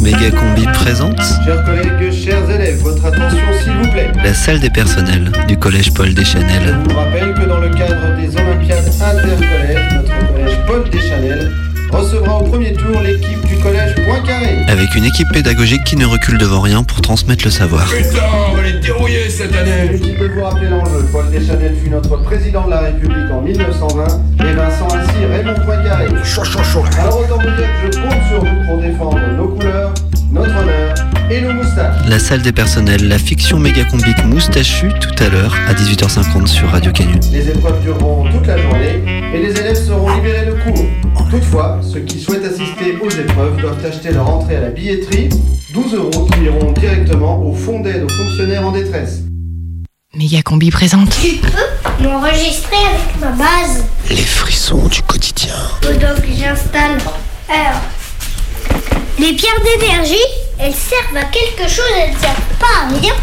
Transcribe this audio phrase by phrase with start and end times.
[0.00, 4.10] Méga Combi présente Chers collègues, chers élèves, votre attention s'il vous plaît.
[4.22, 6.76] la salle des personnels du collège Paul Je Deschanel.
[6.88, 11.50] vous rappelle que dans le cadre des Olympiades intercollèges, notre collège Paul Deschanel
[11.90, 14.64] recevra au premier tour l'équipe du collège Poincaré.
[14.68, 17.86] Avec une équipe pédagogique qui ne recule devant rien pour transmettre le savoir.
[17.88, 18.20] Putain,
[18.84, 21.06] dérouiller cette année de vous rappeler l'enjeu.
[21.10, 24.04] Paul Deschanel fut notre président de la République en 1920
[24.40, 26.08] et Vincent ainsi Raymond Poincaré.
[26.22, 29.48] Chaud, chaud, chaud Alors autant vous dire que je compte sur vous pour défendre nos
[29.48, 29.94] couleurs,
[30.34, 30.94] notre honneur
[31.30, 32.06] et nos moustaches.
[32.08, 36.68] La salle des personnels, la fiction méga combique moustachue tout à l'heure à 18h50 sur
[36.70, 37.14] Radio Canu.
[37.32, 39.00] Les épreuves dureront toute la journée
[39.32, 40.84] et les élèves seront libérés de cours.
[41.30, 45.28] Toutefois, ceux qui souhaitent assister aux épreuves doivent acheter leur entrée à la billetterie,
[45.72, 49.22] 12 euros qui iront directement au fonds d'aide aux fonctionnaires en détresse.
[50.14, 51.10] Méga Combi présente.
[51.20, 55.54] Tu peux m'enregistrer avec ma base Les frissons du quotidien.
[55.82, 56.98] Donc j'installe.
[57.48, 57.80] Alors,
[59.18, 60.14] les pierres d'énergie,
[60.58, 63.14] elles servent à quelque chose, elles ne servent pas à rien.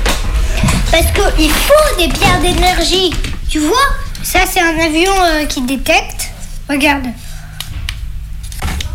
[0.92, 3.11] Parce qu'il faut des pierres d'énergie.
[3.50, 3.78] Tu vois
[4.23, 6.31] Ça, c'est un avion euh, qui détecte.
[6.70, 7.08] Regarde.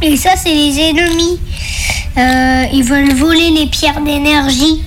[0.03, 1.41] Et ça, c'est les ennemis.
[2.16, 4.83] Euh, ils veulent voler les pierres d'énergie.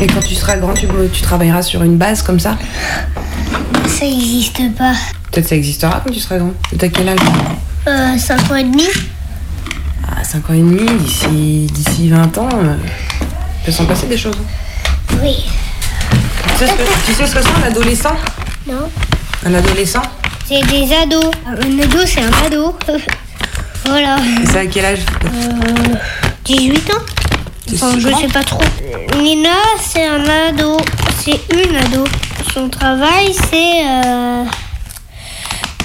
[0.00, 2.58] Et quand tu seras grand, tu, tu travailleras sur une base comme ça
[3.86, 4.92] Ça n'existe pas.
[5.30, 6.52] Peut-être ça existera quand tu seras grand.
[6.78, 7.18] T'as quel âge?
[7.86, 8.86] Euh, 5 ans et demi
[10.18, 12.74] À 5 ans et demi, d'ici, d'ici 20 ans, euh,
[13.64, 14.36] peut s'en passer des choses.
[15.22, 15.44] Oui.
[16.58, 18.16] Tu sais ce que, tu sais ce que c'est un adolescent?
[18.66, 18.90] Non
[19.44, 20.02] Un adolescent?
[20.48, 21.30] C'est des ados.
[21.46, 22.76] Un ado, c'est un ado.
[23.86, 24.16] voilà.
[24.42, 25.00] Et c'est à quel âge?
[26.44, 26.98] 18 ans
[27.74, 28.62] Enfin, je sais pas trop.
[29.20, 30.76] Nina, c'est un ado.
[31.18, 32.04] C'est une ado.
[32.54, 34.44] Son travail, c'est euh,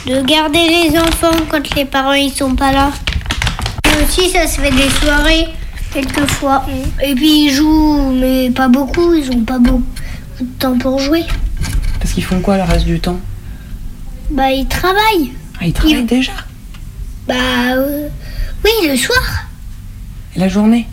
[0.06, 2.92] de garder les enfants quand les parents ils sont pas là.
[3.86, 5.48] Et aussi, ça se fait des soirées,
[5.94, 6.66] quelquefois.
[7.04, 9.14] Et puis, ils jouent, mais pas beaucoup.
[9.14, 9.84] Ils ont pas beaucoup
[10.40, 11.24] de temps pour jouer.
[12.00, 13.20] Parce qu'ils font quoi le reste du temps?
[14.32, 15.34] Bah, ils travaillent.
[15.60, 16.32] Ah, ils travaillent Ils- déjà?
[17.28, 17.34] Bah,
[17.76, 18.08] euh,
[18.64, 19.22] oui, le soir.
[20.36, 20.88] Et la journée?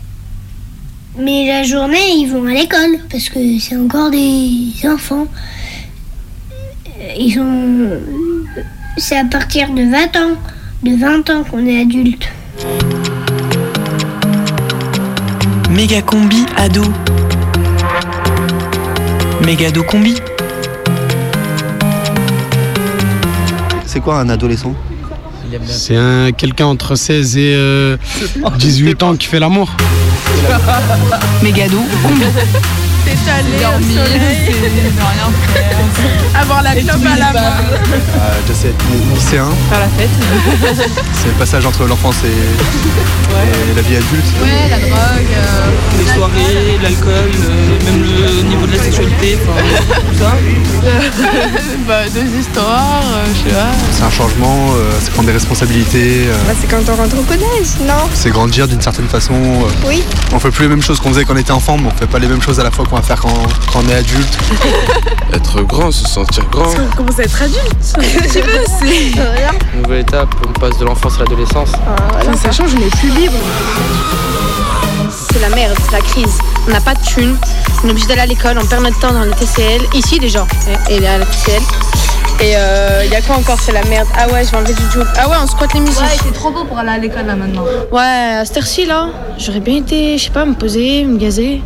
[1.17, 5.25] Mais la journée, ils vont à l'école parce que c'est encore des enfants.
[6.99, 7.99] Euh, Ils sont.
[8.99, 10.35] C'est à partir de 20 ans.
[10.83, 12.27] De 20 ans qu'on est adulte.
[15.69, 16.83] Méga combi ado.
[19.45, 20.15] Mégado combi.
[23.85, 24.75] C'est quoi un adolescent?
[25.65, 27.97] C'est un quelqu'un entre 16 et euh,
[28.59, 29.71] 18 ans qui fait l'amour.
[31.41, 32.25] Mégado combi.
[33.25, 33.99] Ne
[35.01, 36.41] rien faire.
[36.41, 37.53] Avoir la clope à la main.
[38.47, 39.47] J'essaie d'être lycéen.
[39.69, 40.09] Faire la fête.
[41.13, 44.25] C'est le passage entre l'enfance et, et la vie adulte.
[44.41, 44.91] Ouais, la drogue.
[45.35, 49.61] euh, Les soirées, l'alcool, euh, même le niveau de la sexualité, enfin,
[50.11, 50.37] tout ça.
[51.87, 53.71] bah, des histoires, euh, je sais pas.
[53.91, 57.23] C'est un changement, euh, c'est prendre des responsabilités, euh, Bah, c'est quand on rentre au
[57.23, 58.07] collège, non?
[58.13, 59.33] C'est grandir d'une certaine façon.
[59.33, 59.87] euh.
[59.87, 60.03] Oui.
[60.33, 62.07] On fait plus les mêmes choses qu'on faisait quand on était enfant, mais on fait
[62.07, 64.37] pas les mêmes choses à la fois qu'on va faire quand, quand on est adulte.
[65.33, 66.69] Être grand, se sentir grand.
[66.69, 67.75] On commence à être adulte.
[68.31, 69.77] tu veux, c'est.
[69.77, 71.71] Nouvelle étape, on passe de l'enfance à l'adolescence.
[72.19, 73.37] Enfin, ça change, on est plus libre.
[75.31, 76.37] C'est la merde, c'est la crise.
[76.67, 77.35] On n'a pas de thunes,
[77.83, 80.45] on est obligé d'aller à l'école, on perd notre temps dans le TCL, ici déjà,
[80.89, 81.61] et et à la TCL.
[82.41, 82.53] Et
[83.05, 84.07] il y a quoi encore C'est la merde?
[84.17, 85.05] Ah ouais, je vais enlever du job.
[85.17, 85.99] Ah ouais, on squatte les musiques.
[85.99, 87.63] Ouais, c'est trop beau pour aller à l'école là maintenant.
[87.91, 91.61] Ouais, à cette heure-ci là, j'aurais bien été, je sais pas, me poser, me gazer.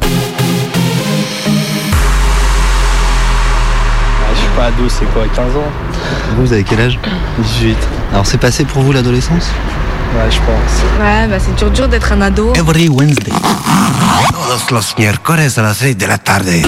[4.63, 5.71] Pas ado, c'est quoi, 15 ans
[6.35, 6.99] Vous, vous avez quel âge
[7.37, 7.77] 18.
[8.11, 9.49] Alors c'est passé pour vous l'adolescence
[10.15, 11.01] Ouais, je pense.
[11.01, 12.53] Ouais, bah c'est dur dur d'être un ado.
[12.55, 13.33] Every Wednesday.
[14.31, 16.47] Todos los miércoles a las 6 de la tarde.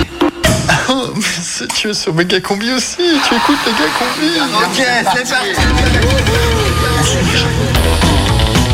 [0.88, 4.30] Oh, mais c'est tu es sur Méga Combi aussi, tu écoutes Méga Combi.
[4.56, 4.86] Ok,
[5.16, 5.50] c'est parti.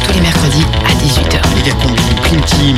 [0.05, 1.55] Tous les mercredis à 18h.
[1.55, 2.77] Méga Combi, Prime Team.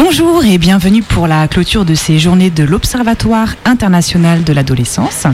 [0.00, 5.26] Bonjour et bienvenue pour la clôture de ces journées de l'Observatoire international de l'adolescence.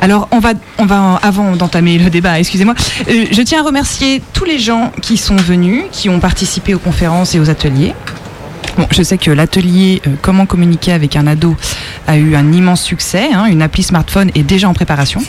[0.00, 2.74] Alors, on va, on va avant d'entamer le débat, excusez-moi,
[3.08, 6.78] euh, je tiens à remercier tous les gens qui sont venus, qui ont participé aux
[6.78, 7.92] conférences et aux ateliers.
[8.92, 11.56] Je sais que l'atelier euh, Comment communiquer avec un ado
[12.06, 13.30] a eu un immense succès.
[13.34, 15.22] hein, une appli smartphone est déjà en préparation.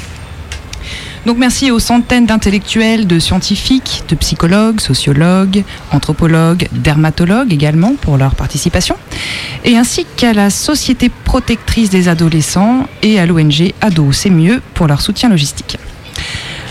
[1.25, 8.35] Donc merci aux centaines d'intellectuels, de scientifiques, de psychologues, sociologues, anthropologues, dermatologues également pour leur
[8.35, 8.97] participation,
[9.63, 14.87] et ainsi qu'à la Société protectrice des adolescents et à l'ONG Ado C'est mieux pour
[14.87, 15.77] leur soutien logistique.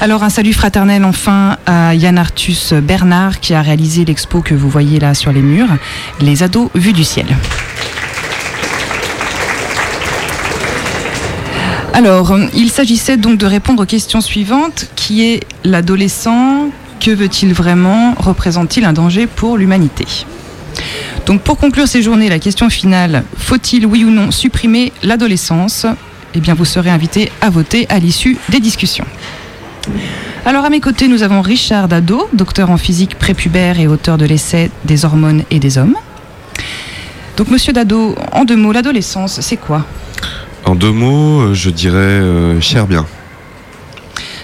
[0.01, 4.69] Alors un salut fraternel enfin à Yann Arthus Bernard qui a réalisé l'expo que vous
[4.69, 5.69] voyez là sur les murs,
[6.21, 7.27] Les ados vus du ciel.
[12.05, 16.69] Alors, il s'agissait donc de répondre aux questions suivantes, qui est l'adolescent,
[16.99, 20.05] que veut-il vraiment, représente-t-il un danger pour l'humanité?
[21.27, 25.87] Donc pour conclure ces journées, la question finale, faut-il oui ou non supprimer l'adolescence?
[26.35, 29.07] Eh bien vous serez invité à voter à l'issue des discussions.
[30.45, 34.25] Alors à mes côtés, nous avons Richard Dado, docteur en physique prépubère et auteur de
[34.25, 35.95] l'essai Des hormones et des hommes.
[37.37, 39.87] Donc monsieur Dado, en deux mots, l'adolescence, c'est quoi?
[40.65, 43.07] En deux mots, euh, je dirais euh, cher bien.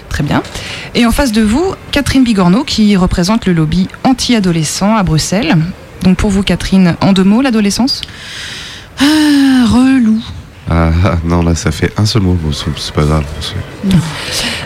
[0.09, 0.43] Très bien.
[0.95, 5.55] Et en face de vous, Catherine Bigorneau, qui représente le lobby anti-adolescent à Bruxelles.
[6.03, 8.01] Donc pour vous, Catherine, en deux mots, l'adolescence?
[8.99, 10.19] Ah, relou.
[10.69, 12.33] Ah, ah, non, là, ça fait un seul mot.
[12.33, 13.23] Bon, c'est c'est pas grave.
[13.41, 13.95] c'est-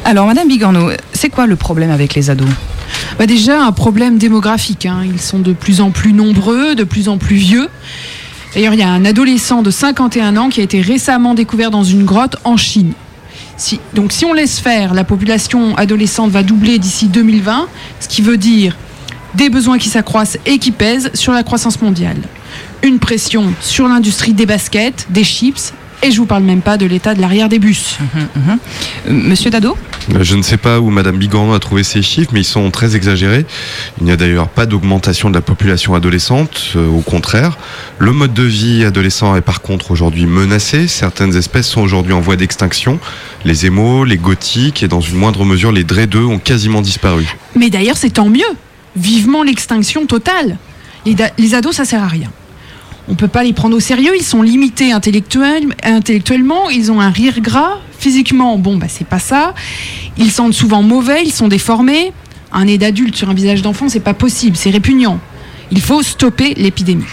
[0.06, 2.50] Alors, Madame Bigorneau, c'est quoi le problème avec les ados?
[3.18, 4.86] Bah déjà, un problème démographique.
[4.86, 5.02] hein.
[5.06, 7.70] Ils sont de plus en plus nombreux, de plus en plus vieux.
[8.54, 11.84] D'ailleurs, il y a un adolescent de 51 ans qui a été récemment découvert dans
[11.84, 12.94] une grotte en Chine.
[13.94, 17.68] Donc, si on laisse faire, la population adolescente va doubler d'ici 2020,
[18.00, 18.76] ce qui veut dire
[19.36, 22.18] des besoins qui s'accroissent et qui pèsent sur la croissance mondiale.
[22.84, 25.74] Une pression sur l'industrie des baskets, des chips,
[26.04, 27.98] et je vous parle même pas de l'état de l'arrière des bus.
[29.08, 29.78] Euh, Monsieur Dado?
[30.20, 32.96] Je ne sais pas où Madame Bigorneau a trouvé ces chiffres, mais ils sont très
[32.96, 33.46] exagérés.
[34.00, 37.58] Il n'y a d'ailleurs pas d'augmentation de la population adolescente, euh, au contraire.
[38.00, 40.88] Le mode de vie adolescent est par contre aujourd'hui menacé.
[40.88, 43.00] Certaines espèces sont aujourd'hui en voie d'extinction.
[43.46, 47.36] Les émaux, les gothiques et dans une moindre mesure les dreadeux ont quasiment disparu.
[47.56, 48.42] Mais d'ailleurs, c'est tant mieux.
[48.96, 50.58] Vivement l'extinction totale.
[51.06, 52.30] Les, ados, ça sert à rien.
[53.10, 54.14] On peut pas les prendre au sérieux.
[54.18, 56.70] Ils sont limités intellectuel- intellectuellement.
[56.70, 57.80] Ils ont un rire gras.
[58.00, 59.54] Physiquement, bon, bah, c'est pas ça.
[60.18, 61.24] Ils sentent souvent mauvais.
[61.26, 62.12] Ils sont déformés.
[62.52, 64.56] Un nez d'adulte sur un visage d'enfant, c'est pas possible.
[64.56, 65.20] C'est répugnant.
[65.72, 67.06] Il faut stopper l'épidémie.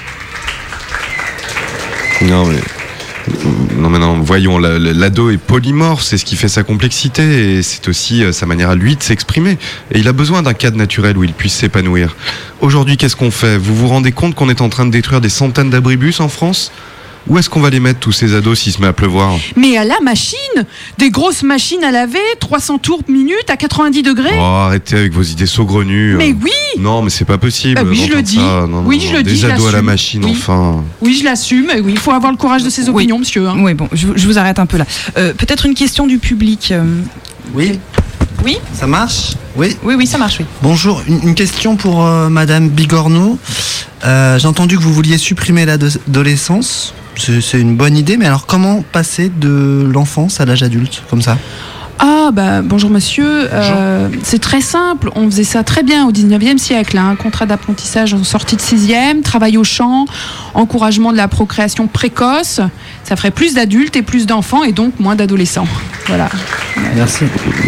[2.23, 6.63] Non mais non non, voyons, la- la- l'ado est polymorphe, c'est ce qui fait sa
[6.63, 9.57] complexité et c'est aussi euh, sa manière à lui de s'exprimer.
[9.93, 12.17] Et il a besoin d'un cadre naturel où il puisse s'épanouir.
[12.61, 13.57] Aujourd'hui, qu'est-ce qu'on fait?
[13.57, 16.73] Vous vous rendez compte qu'on est en train de détruire des centaines d'abribus en France?
[17.29, 19.77] Où est-ce qu'on va les mettre tous ces ados s'il se met à pleuvoir Mais
[19.77, 20.37] à la machine,
[20.99, 24.31] des grosses machines à laver, 300 tours minute à 90 degrés.
[24.37, 26.15] Oh, arrêtez avec vos idées saugrenues.
[26.17, 27.79] Mais oui Non, mais c'est pas possible.
[27.79, 28.37] Ah oui, je le dis.
[28.37, 28.41] ça.
[28.43, 30.31] Non, non, Oui, non, je le Des dis, je ados à la machine, Oui.
[30.33, 30.83] enfin.
[31.03, 31.71] Oui, je l'assume.
[31.85, 33.47] Oui, il faut avoir le courage de ses opinions, monsieur.
[33.49, 33.57] hein.
[33.59, 34.87] Oui, bon, je, vous- je vous arrête un peu là.
[35.19, 36.71] Euh, Peut-être une question du public.
[36.73, 36.83] euh,
[37.55, 37.79] Oui
[38.45, 39.33] Oui Ça marche?
[39.57, 40.47] Oui Oui, oui, ça marche, oui.
[40.63, 43.39] Bonjour, une, une question pour euh, Madame Bigorneau.
[44.05, 46.95] Euh, J'ai entendu que vous vouliez supprimer l'adolescence.
[47.21, 51.37] C'est une bonne idée, mais alors comment passer de l'enfance à l'âge adulte, comme ça?
[51.99, 53.49] Ah, bah, bonjour monsieur.
[53.53, 55.11] Euh, c'est très simple.
[55.17, 56.97] On faisait ça très bien au 19e siècle.
[56.97, 57.15] hein.
[57.23, 60.07] Contrat d'apprentissage en sortie de 6e, travail au champ,
[60.55, 62.61] encouragement de la procréation précoce.
[63.05, 65.67] Ça ferait plus d'adultes et plus d'enfants et donc moins d'adolescents.
[66.07, 66.29] Voilà.
[66.95, 67.25] Merci.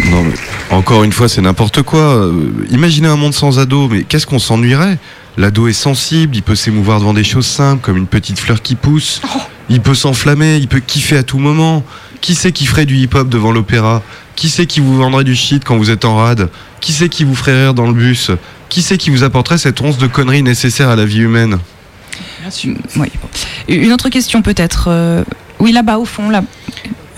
[0.09, 0.33] Non, mais
[0.69, 1.99] encore une fois, c'est n'importe quoi.
[1.99, 4.97] Euh, imaginez un monde sans ado, mais qu'est-ce qu'on s'ennuierait?
[5.37, 8.75] L'ado est sensible, il peut s'émouvoir devant des choses simples, comme une petite fleur qui
[8.75, 9.21] pousse.
[9.69, 11.83] Il peut s'enflammer, il peut kiffer à tout moment.
[12.21, 14.01] Qui c'est qui ferait du hip-hop devant l'opéra?
[14.35, 16.49] Qui c'est qui vous vendrait du shit quand vous êtes en rade?
[16.79, 18.31] Qui c'est qui vous ferait rire dans le bus?
[18.69, 21.57] Qui c'est qui vous apporterait cette once de conneries nécessaire à la vie humaine?
[22.97, 23.27] Oui, bon.
[23.67, 24.85] Une autre question peut-être.
[24.89, 25.23] euh,
[25.59, 26.43] Oui, là-bas au fond, là.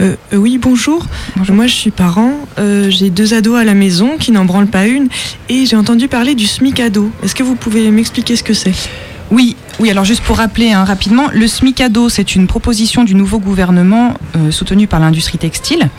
[0.01, 1.05] Euh, euh, oui, bonjour.
[1.49, 2.33] Moi, je suis parent.
[2.59, 5.07] Euh, j'ai deux ados à la maison qui n'en branlent pas une.
[5.49, 7.11] Et j'ai entendu parler du SMIC ado.
[7.23, 8.73] Est-ce que vous pouvez m'expliquer ce que c'est?
[9.31, 13.39] Oui, oui, alors juste pour rappeler hein, rapidement, le SMICADO, c'est une proposition du nouveau
[13.39, 15.89] gouvernement euh, soutenu par l'industrie textile.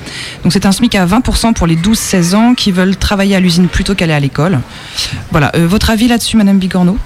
[0.45, 3.67] Donc c'est un SMIC à 20% pour les 12-16 ans qui veulent travailler à l'usine
[3.67, 4.61] plutôt qu'aller à l'école.
[5.33, 6.99] Voilà, euh, votre avis là-dessus, Madame Bigorneau?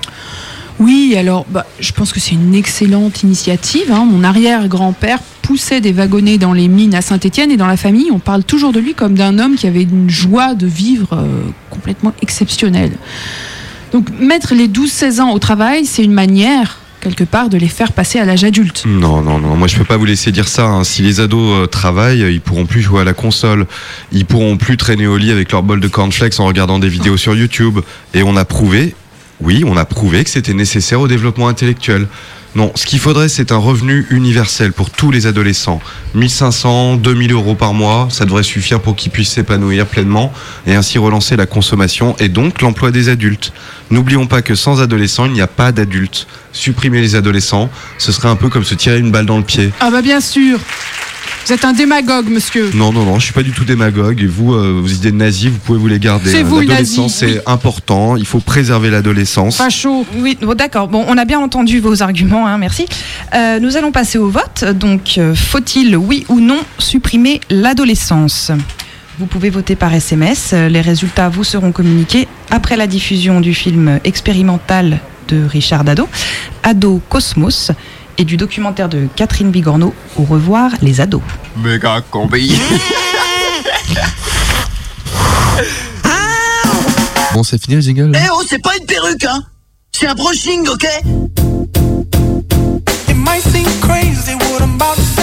[0.80, 3.92] Oui, alors bah, je pense que c'est une excellente initiative.
[3.92, 4.06] hein.
[4.10, 8.18] Mon arrière-grand-père poussait des wagonnets dans les mines à Saint-Étienne et dans la famille, on
[8.18, 11.26] parle toujours de lui comme d'un homme qui avait une joie de vivre euh,
[11.70, 12.92] complètement exceptionnelle.
[13.92, 17.92] Donc mettre les 12-16 ans au travail, c'est une manière quelque part, de les faire
[17.92, 18.84] passer à l'âge adulte.
[18.86, 20.66] Non, non, non, moi je peux pas vous laisser dire ça.
[20.66, 20.84] hein.
[20.84, 23.66] Si les ados euh, travaillent, ils pourront plus jouer à la console,
[24.12, 27.16] ils pourront plus traîner au lit avec leur bol de cornflakes en regardant des vidéos
[27.16, 27.78] sur YouTube.
[28.12, 28.94] Et on a prouvé,
[29.42, 32.06] oui, on a prouvé que c'était nécessaire au développement intellectuel.
[32.56, 35.80] Non, ce qu'il faudrait, c'est un revenu universel pour tous les adolescents.
[36.14, 40.32] 1500, 2000 euros par mois, ça devrait suffire pour qu'ils puissent s'épanouir pleinement
[40.66, 43.52] et ainsi relancer la consommation et donc l'emploi des adultes.
[43.90, 46.26] N'oublions pas que sans adolescents, il n'y a pas d'adultes.
[46.52, 49.70] Supprimer les adolescents, ce serait un peu comme se tirer une balle dans le pied.
[49.80, 50.58] Ah bah bien sûr
[51.46, 52.70] Vous êtes un démagogue, monsieur.
[52.74, 54.20] Non, non, non, je suis pas du tout démagogue.
[54.22, 56.30] Et vous, euh, vos idées de nazis, vous pouvez vous les garder.
[56.30, 56.44] C'est hein.
[56.44, 58.16] vous, le L'adolescence, c'est important.
[58.16, 59.58] Il faut préserver l'adolescence.
[59.58, 60.06] Pas chaud.
[60.16, 60.88] Oui, bon, d'accord.
[60.88, 62.86] Bon, on a bien entendu vos arguments, hein, merci.
[63.34, 64.64] Euh, nous allons passer au vote.
[64.64, 68.50] Donc, euh, faut-il, oui ou non, supprimer l'adolescence?
[69.18, 70.52] Vous pouvez voter par SMS.
[70.52, 76.08] Les résultats vous seront communiqués après la diffusion du film expérimental de Richard Dado,
[76.62, 77.70] Ado Cosmos,
[78.18, 81.22] et du documentaire de Catherine Bigorneau, Au revoir les ados.
[81.56, 82.58] Méga combi.
[87.32, 89.42] Bon, c'est fini le jingle Eh oh, c'est pas une perruque, hein
[89.92, 90.86] C'est un brushing, ok?
[93.30, 95.19] Might seem crazy what I'm about to say.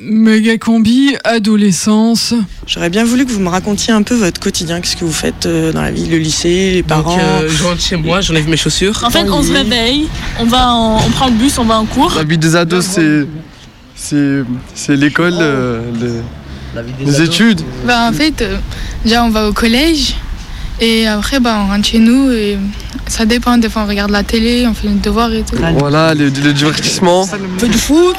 [0.00, 2.34] Méga combi, adolescence.
[2.66, 5.46] J'aurais bien voulu que vous me racontiez un peu votre quotidien, qu'est-ce que vous faites
[5.46, 7.16] euh, dans la vie, le lycée, les parents.
[7.16, 9.00] Donc, euh, je rentre chez moi, j'enlève mes chaussures.
[9.04, 10.06] En fait, on se réveille,
[10.38, 12.14] on va en- on prend le bus, on va en cours.
[12.16, 13.26] La vie des ados, c'est.
[14.00, 14.42] C'est
[14.76, 17.60] c'est l'école, euh, les, les études.
[17.84, 18.58] Bah, en fait, euh,
[19.04, 20.14] déjà on va au collège
[20.80, 22.58] et après bah, on rentre chez nous et
[23.06, 23.56] ça dépend.
[23.58, 25.56] Des fois on regarde la télé, on fait nos devoirs et tout.
[25.78, 27.22] Voilà, le, le divertissement.
[27.22, 28.16] On fait du foot,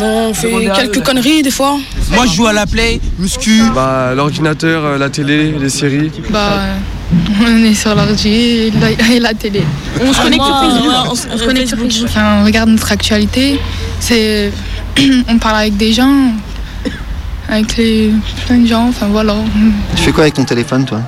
[0.00, 1.76] on fait quelques conneries des fois.
[2.10, 3.62] Moi, je joue à la play, muscu.
[3.74, 6.10] Bah, l'ordinateur, euh, la télé, les séries.
[6.30, 6.60] Bah,
[7.40, 9.62] on est sur l'ordi et la, et la télé.
[10.00, 10.88] On se connecte sur Facebook.
[10.88, 12.08] Ouais, on se on se connecte sur Facebook.
[12.10, 13.60] Enfin, on regarde notre actualité.
[14.00, 14.52] C'est,
[15.28, 16.32] on parle avec des gens,
[17.48, 18.10] avec les,
[18.46, 18.88] plein de gens.
[18.88, 19.36] Enfin voilà.
[19.94, 21.00] Tu fais quoi avec ton téléphone, toi?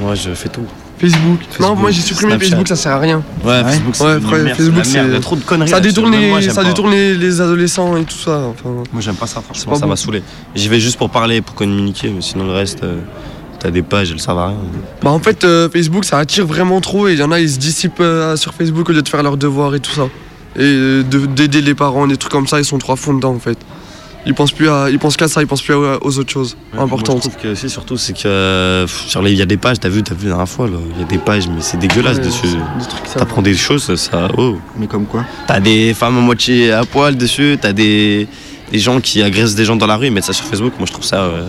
[0.00, 0.64] Moi, je fais tout.
[0.98, 1.40] Facebook.
[1.60, 2.46] Non, moi j'ai supprimé Snapchat.
[2.50, 3.22] Facebook, ça sert à rien.
[3.44, 4.20] Ouais, Facebook, c'est Ouais,
[4.54, 5.20] Facebook, c'est la merde, il y a c'est.
[5.20, 8.38] trop de conneries Ça détourne, les, moi, ça détourne les, les adolescents et tout ça.
[8.50, 9.88] Enfin, Moi, j'aime pas ça, franchement, pas ça bon.
[9.90, 10.22] m'a saoulé.
[10.54, 13.00] J'y vais juste pour parler, pour communiquer, mais sinon, le reste, euh,
[13.58, 14.56] t'as des pages, elles servent à rien.
[15.02, 17.50] Bah en fait euh, Facebook ça attire vraiment trop et il y en a ils
[17.50, 20.02] se dissipent euh, sur Facebook au lieu de faire leurs devoirs et tout ça.
[20.56, 23.14] Et euh, de- d'aider les parents, des trucs comme ça, ils sont trop à fond
[23.14, 23.58] dedans en fait.
[24.26, 26.56] Ils pensent plus à, ils pensent qu'à ça, ils pensent plus à- aux autres choses
[26.72, 27.16] Ouais, Moi, importantes.
[27.24, 28.86] je trouve que c'est surtout, c'est que
[29.26, 31.06] il y a des pages, t'as vu, t'as vu la dernière fois, il y a
[31.06, 32.48] des pages, mais c'est dégueulasse Ouais, dessus.
[33.14, 34.28] T'apprends des choses, ça.
[34.38, 34.56] Oh.
[34.78, 38.26] Mais comme quoi T'as des femmes à moitié à poil dessus, t'as des,
[38.72, 40.72] des gens qui agressent des gens dans la rue, ils mettent ça sur Facebook.
[40.78, 41.16] Moi, je trouve ça.
[41.24, 41.48] euh,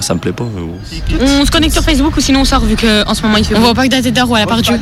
[0.00, 0.78] Ça me plaît pas, mais bon.
[1.20, 3.54] On se connecte sur Facebook ou sinon on sort vu qu'en ce moment il fait.
[3.54, 4.78] On va au parc d'Azédar ou à la part Dieu.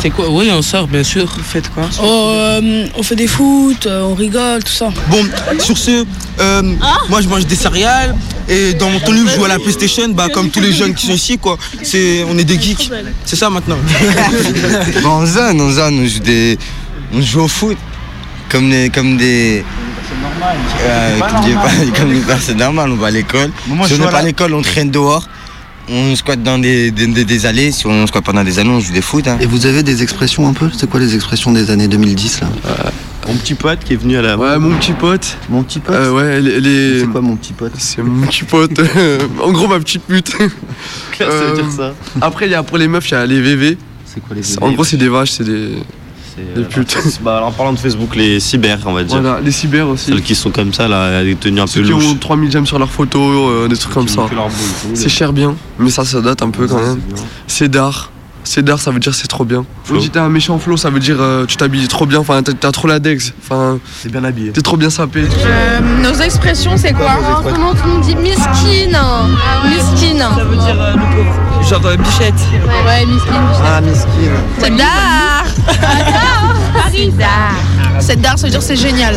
[0.00, 0.30] C'est quoi?
[0.30, 1.26] Oui, on sort, bien sûr.
[1.26, 4.88] Vous faites quoi Oh, euh, on fait des foot, euh, on rigole, tout ça.
[5.10, 5.24] Bon,
[5.58, 6.04] sur ce,
[6.40, 6.62] euh,
[7.08, 8.16] moi je mange des céréales
[8.48, 10.94] et dans mon temps libre je joue à la PlayStation, bah, comme tous les jeunes
[10.94, 11.58] qui sont ici, quoi.
[11.82, 12.90] C'est, on est des geeks.
[13.24, 13.78] C'est ça maintenant.
[15.02, 16.58] Bon, en zone, en zone, on joue, des...
[17.14, 17.76] on joue au foot.
[18.48, 19.64] Comme, les, comme des.
[20.42, 21.18] Euh,
[21.96, 23.50] comme personnes normales, on va à l'école.
[23.66, 25.24] moi, si je on n'est à pas à l'école, on traîne dehors.
[25.92, 27.72] On squatte dans des, des, des- des allées.
[27.72, 29.26] Si on squatte pendant des années, on joue des foot.
[29.26, 29.38] hein.
[29.40, 30.70] Et vous avez des expressions un peu?
[30.76, 32.48] C'est quoi les expressions des années 2010 là?
[33.26, 34.36] Mon petit pote qui est venu à la.
[34.36, 35.36] Ouais, mon petit pote.
[35.48, 35.94] Mon petit pote?
[35.96, 36.60] Euh, ouais, les.
[36.60, 37.72] les- C'est quoi mon petit pote?
[37.78, 38.80] C'est mon petit pote.
[39.42, 40.30] en gros, ma petite pute.
[40.30, 41.92] ça veut dire ça?
[42.20, 43.76] Après, il y a, pour les meufs, il y a les VV.
[44.06, 45.70] C'est quoi les C'est- En gros, c'est des vaches, c'est des.
[46.54, 46.96] Des putes.
[47.22, 49.20] Bah, alors, en parlant de Facebook, les cyber, on va dire.
[49.20, 50.06] Voilà, les cyber aussi.
[50.06, 52.04] Celles qui sont comme ça, là, tenues un Ceux peu qui louches.
[52.06, 54.22] ont 3000 j'aime sur leurs photos, euh, des trucs comme ça.
[54.22, 54.56] montrent leur boule,
[54.94, 57.00] c'est cher bien, mais ça, ça date un peu quand même.
[57.46, 58.10] C'est d'art.
[58.42, 59.66] C'est d'art, ça veut dire c'est trop bien.
[59.84, 59.98] Flow.
[59.98, 62.54] Dit t'as un méchant flow, ça veut dire euh, tu t'habilles trop bien, enfin t'as-
[62.54, 63.78] t'as trop la dex, enfin.
[64.02, 64.50] T'es bien habillé.
[64.50, 65.24] T'es trop bien sapé.
[65.44, 67.10] Euh, nos expressions, c'est quoi
[67.44, 68.96] Comment on dit miskine
[69.66, 70.18] Miskine.
[70.18, 71.68] Ça veut dire euh, le pauvre.
[71.68, 72.34] Genre euh, bichette.
[72.86, 73.30] Ouais, miskine.
[73.62, 74.08] Ah, miskin.
[74.58, 75.39] C'est d'art
[78.00, 79.14] C'est d'art, ça veut dire c'est génial.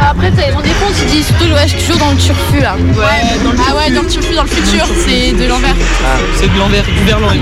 [0.00, 2.74] Après, dépend des comptes, tu dis surtout, ouais, je suis toujours dans le turfu là.
[2.76, 5.74] Ouais, dans le ah ouais, dans le turfu, dans le futur, c'est de l'envers.
[6.36, 6.84] C'est de l'envers.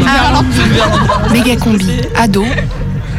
[0.06, 0.44] Ah, alors.
[1.32, 2.44] Méga combi, ado,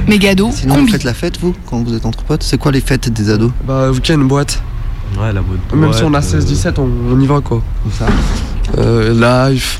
[0.07, 0.91] mégado, Sinon, vous combi.
[0.93, 3.51] faites la fête, vous, quand vous êtes entre potes C'est quoi les fêtes des ados?
[3.67, 4.61] Bah, week-end, boîte.
[5.19, 5.59] Ouais, la boîte.
[5.73, 7.61] Même si on a 16-17, on, on y va quoi.
[7.97, 8.05] ça
[8.77, 9.79] Euh, live.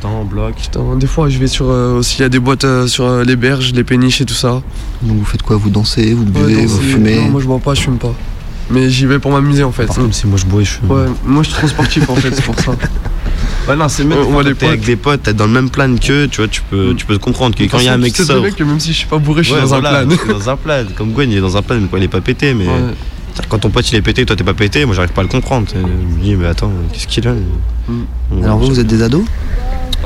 [0.00, 0.54] Temps, bloc.
[0.56, 1.66] Putain, des fois, je vais sur.
[1.70, 4.24] euh, aussi, il y a des boîtes euh, sur euh, les berges, les péniches et
[4.24, 4.62] tout ça.
[5.02, 5.56] Donc vous faites quoi?
[5.56, 7.16] Vous dansez, vous Ouais, buvez, vous fumez?
[7.16, 8.14] Non, moi je bois pas, je fume pas.
[8.70, 9.86] Mais j'y vais pour m'amuser en fait.
[9.86, 10.90] Par contre, si moi je bois, je fume.
[10.90, 12.72] Ouais, moi je suis trop sportif en fait, c'est pour ça.
[13.68, 16.26] Ouais, non, c'est même Ouais, t'es avec des potes, t'es dans le même plan qu'eux,
[16.30, 18.24] tu vois, tu peux, tu peux comprendre que quand il y a un mec c'est
[18.24, 18.38] sort.
[18.38, 20.16] vrai que même si je suis pas bourré, je suis Ouais, dans voilà, un plan.
[20.38, 20.84] dans un plan.
[20.96, 22.64] Comme Gwen, il est dans un plan, mais quoi, il est pas pété, mais.
[22.66, 22.72] Ouais.
[23.50, 25.28] Quand ton pote il est pété, toi t'es pas pété, moi j'arrive pas à le
[25.30, 25.66] comprendre.
[25.72, 27.32] Je me dis, mais attends, qu'est-ce qu'il a
[27.88, 28.42] Mm.
[28.44, 29.24] Alors vous, vous êtes des ados?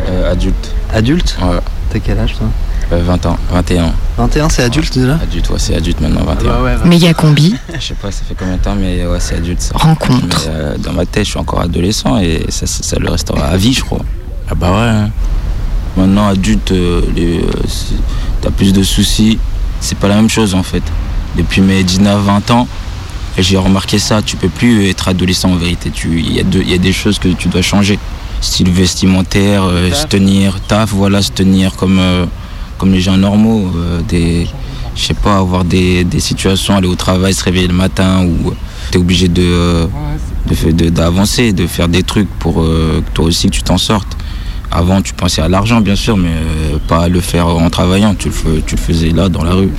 [0.08, 0.72] Euh, adulte.
[0.92, 1.58] Adultes Ouais.
[1.90, 2.46] T'as quel âge toi
[2.92, 3.92] Euh, 20 ans, 21.
[4.18, 6.48] 21, c'est adulte déjà Adulte, ouais, c'est adulte maintenant, 21.
[6.48, 6.84] bah ouais, bah.
[6.84, 9.74] Méga combi, Je sais pas, ça fait combien de temps, mais ouais, c'est adulte ça.
[9.76, 10.42] rencontre.
[10.46, 13.44] Mais, euh, dans ma tête, je suis encore adolescent et ça, ça, ça le restera
[13.46, 14.00] à vie, je crois.
[14.50, 14.76] Ah bah ouais.
[14.88, 15.10] hein.
[15.96, 17.40] Maintenant, adulte, euh, euh,
[18.40, 19.38] t'as plus de soucis.
[19.80, 20.82] C'est pas la même chose en fait.
[21.36, 22.68] Depuis mes 19-20 ans,
[23.38, 25.90] j'ai remarqué ça, tu peux plus être adolescent en vérité.
[25.90, 27.98] Tu- Il y, a deux- il y a des choses que tu dois changer.
[28.42, 32.26] Style vestimentaire, euh, se tenir, taf, voilà, se tenir comme, euh,
[32.76, 33.70] comme les gens normaux.
[33.76, 34.46] euh, des,
[34.94, 38.52] je sais pas, avoir des, situations, aller au travail, se réveiller le matin ou
[38.90, 39.86] tu es obligé de, euh,
[40.66, 44.16] de de- d'avancer, de, faire des trucs pour que toi aussi tu t'en sortes.
[44.70, 46.34] Avant, tu pensais à l'argent, bien sûr, mais
[46.88, 48.14] pas à le faire en travaillant.
[48.14, 49.70] Tu le, faisais là, dans la rue.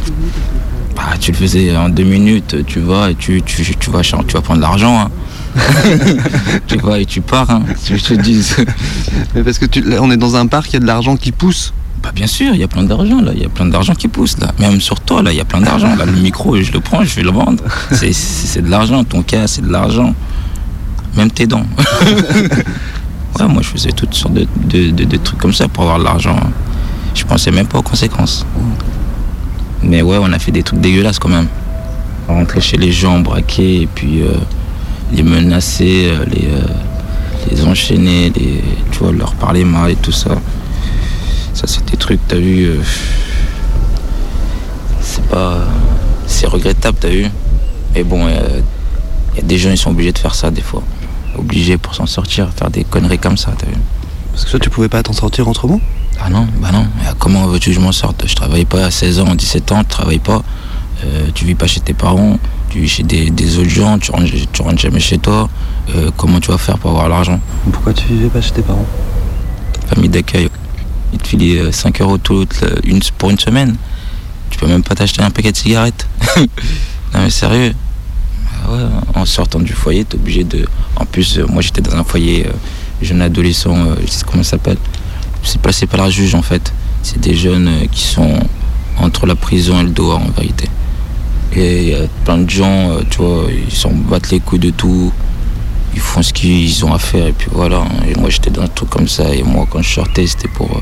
[0.96, 4.34] Bah, tu le faisais en deux minutes, tu vas et tu, tu, tu vas, tu
[4.34, 5.00] vas prendre l'argent.
[5.00, 5.10] hein.
[6.68, 8.46] tu vas et tu pars, hein, si je te dis.
[9.36, 11.16] Mais parce que tu, là, on est dans un parc, il y a de l'argent
[11.16, 11.74] qui pousse.
[12.02, 14.10] Bah bien sûr, il y a plein d'argent là, il y a plein d'argent qui
[14.10, 14.52] pousse là.
[14.60, 15.96] Même sur toi là, il y a plein d'argent.
[15.96, 17.64] Là, le micro, je le prends, je vais le vendre.
[17.92, 20.14] C'est, de l'argent, ton cas, c'est de l'argent.
[21.16, 21.66] Même tes dents.
[23.40, 26.00] ouais, moi je faisais toutes sortes de, de, de- de trucs comme ça pour avoir
[26.00, 26.38] de l'argent.
[27.16, 28.46] Je pensais même pas aux conséquences.
[29.82, 31.48] Mais ouais, on a fait des trucs dégueulasses quand même.
[32.28, 34.34] Rentrer chez les gens, braquer et puis euh,
[35.14, 40.12] les menacer, euh, les, euh, les enchaîner, les, tu vois, leur parler mal et tout
[40.12, 40.32] ça.
[41.54, 42.66] Ça, c'est des trucs, t'as vu.
[42.66, 42.82] euh,
[45.02, 45.60] c'est pas.
[46.26, 47.28] C'est regrettable, t'as vu.
[47.94, 50.82] Mais bon, il y a des gens, ils sont obligés de faire ça des fois.
[51.38, 53.74] Obligés pour s'en sortir, faire des conneries comme ça, t'as vu.
[54.32, 55.80] Parce que toi, tu pouvais pas t'en sortir autrement?
[56.20, 56.88] Ah non, bah non.
[57.20, 58.24] Comment veux-tu que je m'en sorte?
[58.28, 60.42] Je travaille pas à 16 ans, 17 ans, tu travailles pas.
[61.06, 62.40] Euh, tu vis pas chez tes parents,
[62.74, 65.48] tu vis chez des, des autres gens, tu rentres, tu rentres jamais chez toi.
[65.96, 67.40] Euh, comment tu vas faire pour avoir l'argent?
[67.72, 68.86] Pourquoi tu vivais pas chez tes parents?
[69.94, 70.50] Famille d'accueil.
[71.14, 71.36] Ils te
[71.68, 73.76] euh, 5 euros toute la- une, pour une semaine.
[74.50, 76.08] Tu peux même pas t'acheter un paquet de cigarettes.
[76.38, 76.46] non
[77.22, 77.74] mais sérieux.
[78.66, 78.80] Ah ouais,
[79.14, 80.66] en sortant du foyer, t'es obligé de.
[80.96, 82.52] En plus, euh, moi j'étais dans un foyer euh,
[83.04, 84.78] jeune adolescent, euh, je sais comment ça s'appelle.
[85.44, 86.74] C'est placé par la juge en fait.
[87.04, 88.40] C'est des jeunes euh, qui sont
[88.98, 90.68] entre la prison et le dehors en vérité.
[91.56, 94.60] Et il y a plein de gens, euh, tu vois, ils s'en battent les couilles
[94.60, 95.12] de tout.
[95.94, 97.78] Ils font ce qu'ils ont à faire et puis voilà.
[97.82, 97.90] hein.
[98.08, 100.72] Et moi j'étais dans un truc comme ça et moi quand je sortais c'était pour
[100.72, 100.82] euh,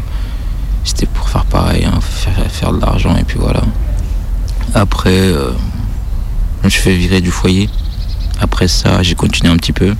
[0.86, 3.62] c'était pour faire pareil, hein, faire, faire de l'argent et puis voilà.
[4.73, 5.51] Après, euh,
[6.62, 7.69] je me suis fait virer du foyer.
[8.39, 9.93] Après ça, j'ai continué un petit peu.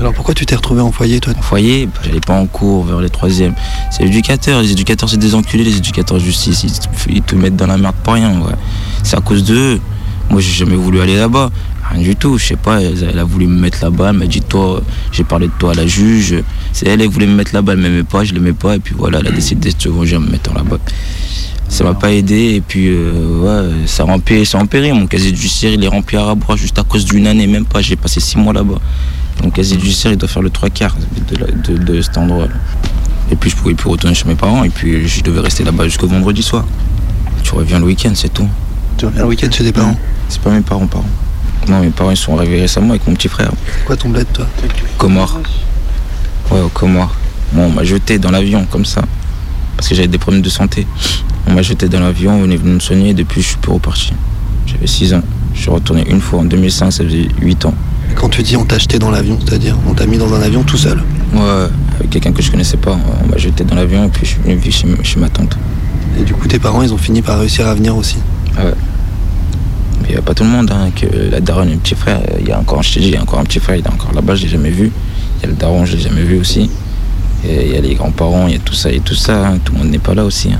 [0.00, 2.84] Alors pourquoi tu t'es retrouvé en foyer, toi En foyer, bah, j'allais pas en cours
[2.84, 3.54] vers les troisièmes.
[3.90, 4.62] C'est l'éducateur.
[4.62, 6.64] Les éducateurs, c'est des enculés, les éducateurs de justice.
[7.10, 8.32] Ils te, mettent dans la merde pour rien.
[9.02, 9.78] C'est à cause d'eux.
[10.30, 11.50] Moi, j'ai jamais voulu aller là-bas.
[11.90, 12.38] Rien du tout.
[12.38, 14.08] Je sais pas, elle, a voulu me mettre là-bas.
[14.08, 14.80] Elle m'a dit, toi,
[15.12, 16.34] j'ai parlé de toi à la juge.
[16.72, 17.74] C'est elle, elle voulait me mettre là-bas.
[17.74, 18.76] Elle m'aimait pas, je l'aimais pas.
[18.76, 20.78] Et puis voilà, elle a décidé de se venger en me mettant là-bas.
[21.68, 22.54] Ça m'a pas aidé.
[22.54, 24.58] Et puis, euh, ouais, ça empiré, ça.
[24.58, 27.46] Mon casier judiciaire, il est rempli à rabrois juste à cause d'une année.
[27.46, 27.82] Même pas.
[27.82, 28.78] J'ai passé six mois là-bas.
[29.42, 30.96] Mon casier judiciaire, il doit faire le trois quarts
[31.30, 32.52] de, la- de- de cet endroit-là.
[33.30, 34.64] Et puis, je pouvais plus retourner chez mes parents.
[34.64, 36.64] Et puis, je devais rester là-bas jusqu'au vendredi soir.
[37.42, 38.48] Tu reviens le week-end, c'est tout.
[38.98, 39.96] Tu reviens le week-end chez tes parents
[40.28, 41.04] C'est pas mes parents, parents.
[41.68, 43.50] Non, mes parents, ils sont arrivés récemment avec mon petit frère.
[43.86, 44.46] Quoi ton bled, toi
[44.98, 45.40] Comores.
[46.50, 47.14] Ouais, au Comores.
[47.52, 49.02] Bon, on m'a jeté dans l'avion, comme ça.
[49.76, 50.86] Parce que j'avais des problèmes de santé.
[51.46, 53.72] On m'a jeté dans l'avion, on est venu me soigner, et depuis, je suis plus
[53.72, 54.12] reparti.
[54.66, 55.22] J'avais 6 ans.
[55.54, 57.74] Je suis retourné une fois en 2005, ça faisait 8 ans.
[58.16, 60.62] Quand tu dis on t'a acheté dans l'avion, c'est-à-dire on t'a mis dans un avion
[60.62, 61.40] tout seul Ouais,
[61.98, 62.98] avec quelqu'un que je connaissais pas.
[63.24, 65.56] On m'a jeté dans l'avion, et puis je suis venu vivre chez, chez ma tante.
[66.18, 68.16] Et du coup, tes parents, ils ont fini par réussir à venir aussi.
[68.56, 68.74] Ah ouais.
[70.02, 71.94] Mais il n'y a pas tout le monde, hein, que la daronne et le petit
[71.94, 73.88] frère, il y a encore, je il y a encore un petit frère, il est
[73.88, 74.90] encore là-bas, je l'ai jamais vu.
[75.38, 76.68] Il y a le daron, je l'ai jamais vu aussi.
[77.46, 79.58] Et il y a les grands-parents, il y a tout ça et tout ça, hein,
[79.64, 80.48] tout le monde n'est pas là aussi.
[80.52, 80.58] hein.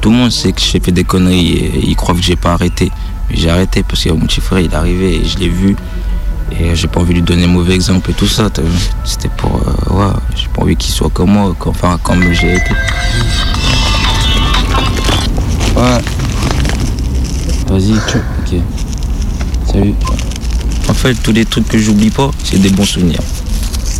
[0.00, 2.52] Tout le monde sait que j'ai fait des conneries et ils croient que j'ai pas
[2.52, 2.90] arrêté.
[3.28, 5.74] Mais j'ai arrêté parce que mon petit frère, il est arrivé et je l'ai vu.
[6.52, 8.48] Et j'ai pas envie de lui donner mauvais exemple et tout ça.
[9.04, 12.70] C'était pour, euh, ouais, j'ai pas envie qu'il soit comme moi, enfin, comme j'ai été.
[15.76, 16.00] Ouais.
[17.68, 18.62] Vas-y, ok.
[19.70, 19.94] Salut.
[20.88, 23.20] En fait, tous les trucs que j'oublie pas, c'est des bons souvenirs.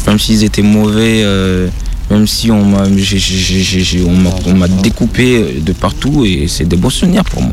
[0.07, 1.69] Même s'ils étaient mauvais, euh,
[2.11, 2.85] même si on m'a
[4.47, 7.53] on découpé de partout, et c'est des bons souvenirs pour moi.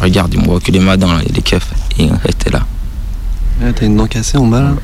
[0.00, 2.66] Regarde, il me voit que les madins, là, et les keufs, et on là.
[3.74, 4.74] T'as une dent cassée en bas là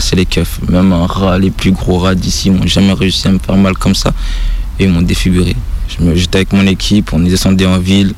[0.00, 0.60] c'est les keufs.
[0.68, 3.74] Même un rat, les plus gros rats d'ici n'ont jamais réussi à me faire mal
[3.74, 4.12] comme ça.
[4.78, 5.56] Et ils m'ont défiguré.
[6.14, 8.14] J'étais avec mon équipe, on descendu en ville.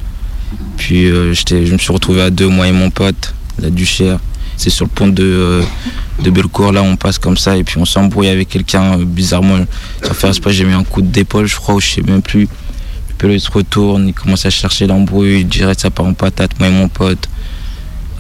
[0.76, 4.18] Puis euh, je me suis retrouvé à deux, moi et mon pote, la Duchère.
[4.57, 5.62] C'est sur le pont de, euh,
[6.22, 7.57] de Bellecour, là, on passe comme ça.
[7.57, 9.59] Et puis on s'embrouille avec quelqu'un, euh, bizarrement.
[10.03, 12.48] Sans faire exprès, j'ai mis un coup d'épaule, je crois, ou je sais même plus.
[13.16, 16.68] Puis là, se retourne, il commence à chercher l'embrouille, direct ça part en patate, moi
[16.68, 17.29] et mon pote.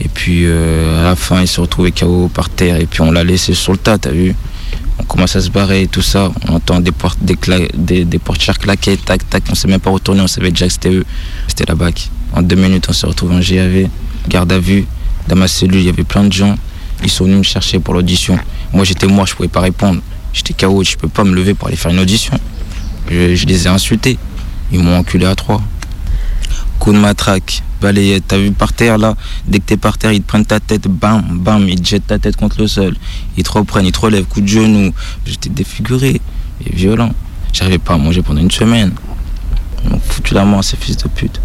[0.00, 3.12] Et puis euh, à la fin, il s'est retrouvé KO par terre et puis on
[3.12, 4.34] l'a laissé sur le tas, t'as vu
[4.98, 6.32] On commence à se barrer et tout ça.
[6.48, 9.44] On entend des, portes, des, portières claquer, tac, tac.
[9.50, 11.04] On s'est même pas retourné, on savait déjà que c'était eux.
[11.48, 12.10] C'était la BAC.
[12.32, 13.88] En deux minutes, on s'est retrouvé en GAV,
[14.28, 14.86] garde à vue.
[15.28, 16.56] Dans ma cellule, il y avait plein de gens.
[17.02, 18.38] Ils sont venus me chercher pour l'audition.
[18.72, 20.00] Moi, j'étais moi, je pouvais pas répondre.
[20.32, 22.38] J'étais KO, je peux pas me lever pour aller faire une audition.
[23.10, 24.18] Je les ai insultés.
[24.72, 25.60] Ils m'ont enculé à trois.
[26.80, 29.14] Coup de matraque, balayette, t'as vu par terre là?
[29.46, 32.06] Dès que t'es par terre, ils te prennent ta tête, bam, bam, ils te jettent
[32.06, 32.96] ta tête contre le sol.
[33.36, 34.90] Ils te reprennent, ils te relèvent, coup de genou.
[35.26, 36.22] J'étais défiguré
[36.64, 37.12] et violent.
[37.52, 38.92] J'arrivais pas à manger pendant une semaine.
[39.84, 41.38] Ils m'ont foutu la main, ces fils de pute.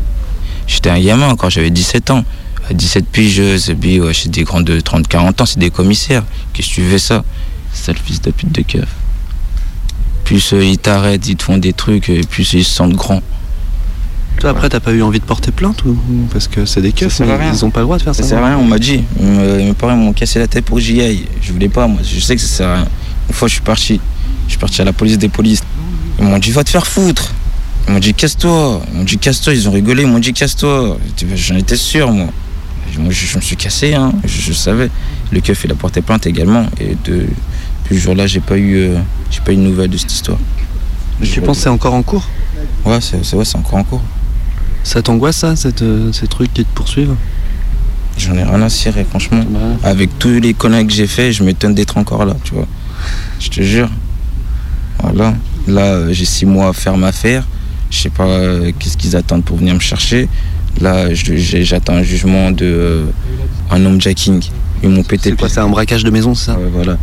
[0.68, 2.24] J'étais un gamin quand j'avais 17 ans.
[2.70, 6.24] À 17 pigeuses, et puis ouais, chez des grands de 30-40 ans, c'est des commissaires.
[6.54, 7.26] Qu'est-ce que tu fais ça?
[7.74, 8.88] Sale fils de pute de keuf.
[10.24, 13.22] Plus euh, ils t'arrêtent, ils te font des trucs, et plus ils se sentent grands.
[14.40, 15.98] Toi, après, t'as pas eu envie de porter plainte ou
[16.32, 17.52] Parce que c'est des mais rien.
[17.54, 18.24] ils ont pas le droit de faire ça.
[18.24, 19.04] Ça sert à rien, on m'a dit.
[19.20, 21.26] Mes parents m'ont cassé la tête pour que j'y aille.
[21.42, 22.02] Je voulais pas, moi.
[22.04, 22.88] Je sais que ça sert à rien.
[23.30, 24.00] Une fois, je suis parti.
[24.46, 25.62] Je suis parti à la police des polices.
[26.20, 27.32] Ils m'ont dit, va te faire foutre.
[27.88, 28.82] Ils m'ont dit, casse-toi.
[28.92, 29.54] Ils m'ont dit, casse-toi.
[29.54, 30.04] Ils ont rigolé.
[30.04, 30.98] Ils m'ont dit, casse-toi.
[31.36, 32.28] J'en étais sûr, moi.
[32.98, 34.14] Moi, je, je me suis cassé, hein.
[34.24, 34.90] je, je savais.
[35.32, 36.66] Le keuf, il a porté plainte également.
[36.80, 37.26] Et de,
[37.84, 38.98] depuis ce jour-là, j'ai pas eu, euh,
[39.32, 40.38] j'ai pas eu de nouvelles de cette histoire.
[41.22, 42.26] Tu penses que c'est encore en cours?
[42.86, 44.02] Ouais, c'est ouais, c'est encore en cours.
[44.86, 47.16] Ça t'angoisse ça, cette, euh, ces trucs qui te poursuivent
[48.18, 49.44] J'en ai rien à cirer, franchement.
[49.84, 52.68] Avec tous les conneries que j'ai fait, je m'étonne d'être encore là, tu vois.
[53.42, 53.90] Je te jure.
[55.04, 55.34] Voilà.
[55.68, 57.44] Là, euh, j'ai six mois à faire ma affaire.
[57.90, 60.30] Je sais pas euh, qu'est-ce qu'ils attendent pour venir me chercher.
[60.82, 63.06] Là, j'attends un jugement de euh,
[63.72, 64.42] un homme jacking.
[64.84, 65.30] Ils m'ont pété.
[65.32, 66.98] C'est quoi, c'est un braquage de maison, c'est ça Ouais, voilà.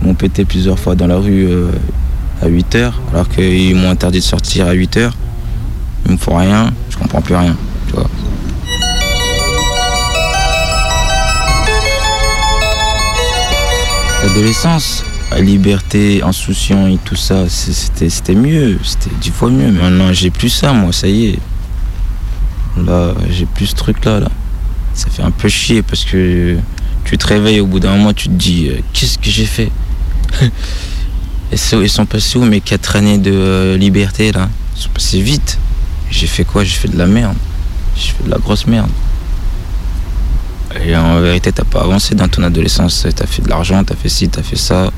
[0.00, 1.70] Ils m'ont pété plusieurs fois dans la rue euh,
[2.42, 5.14] à 8 heures, alors qu'ils m'ont interdit de sortir à 8 heures.
[6.08, 7.54] Ils me font rien, je comprends plus rien,
[7.86, 8.08] tu vois.
[14.22, 19.70] L'adolescence, la liberté, insouciant et tout ça, c'était mieux, c'était dix fois mieux.
[19.70, 21.38] Mais maintenant, j'ai plus ça, moi, ça y est.
[22.78, 24.28] Là, j'ai plus ce truc-là, là.
[24.94, 26.56] Ça fait un peu chier parce que
[27.04, 29.70] tu te réveilles au bout d'un moment, tu te dis, euh, qu'est-ce que j'ai fait?
[31.52, 34.48] Ils sont passés où mes quatre années de euh, liberté, là?
[34.74, 35.58] Ils sont passés vite.
[36.10, 36.64] J'ai fait quoi?
[36.64, 37.36] J'ai fait de la merde.
[37.96, 38.90] J'ai fait de la grosse merde.
[40.84, 43.06] Et en vérité, t'as pas avancé dans ton adolescence.
[43.14, 44.90] T'as fait de l'argent, t'as fait ci, t'as fait ça.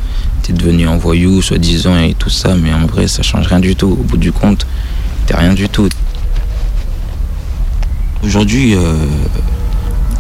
[0.42, 2.55] T'es devenu un voyou, soi-disant, et tout ça.
[2.55, 3.96] Mais en vrai, ça change rien du tout.
[3.99, 4.66] Au bout du compte,
[5.27, 5.88] t'es rien du tout.
[8.23, 8.94] Aujourd'hui, euh,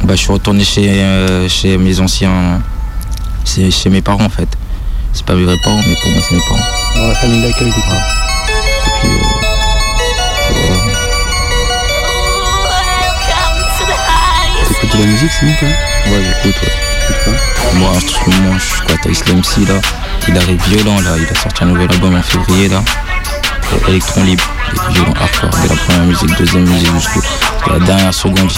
[0.04, 2.62] bah, je suis retourné chez, euh, chez mes anciens.
[3.44, 4.48] C'est chez mes parents, en fait.
[5.12, 6.64] C'est pas mes vrais parents, mais pour moi, c'est mes parents.
[6.96, 8.29] Dans la famille d'accueil, du coup.
[14.70, 15.68] T'écoutes de la musique, sinon, toi
[16.06, 17.32] Ouais, j'écoute, ouais.
[17.74, 19.80] Moi, en ce moment, je suis quoi, t'as Islam C, là.
[20.28, 21.16] Il arrive violent, là.
[21.18, 22.80] Il a sorti un nouvel album en février, là.
[23.88, 24.44] Electron libre.
[24.72, 25.50] Il est violent hardcore.
[25.62, 27.20] Dès la première musique, deuxième musique, jusqu'à
[27.72, 28.50] la dernière seconde.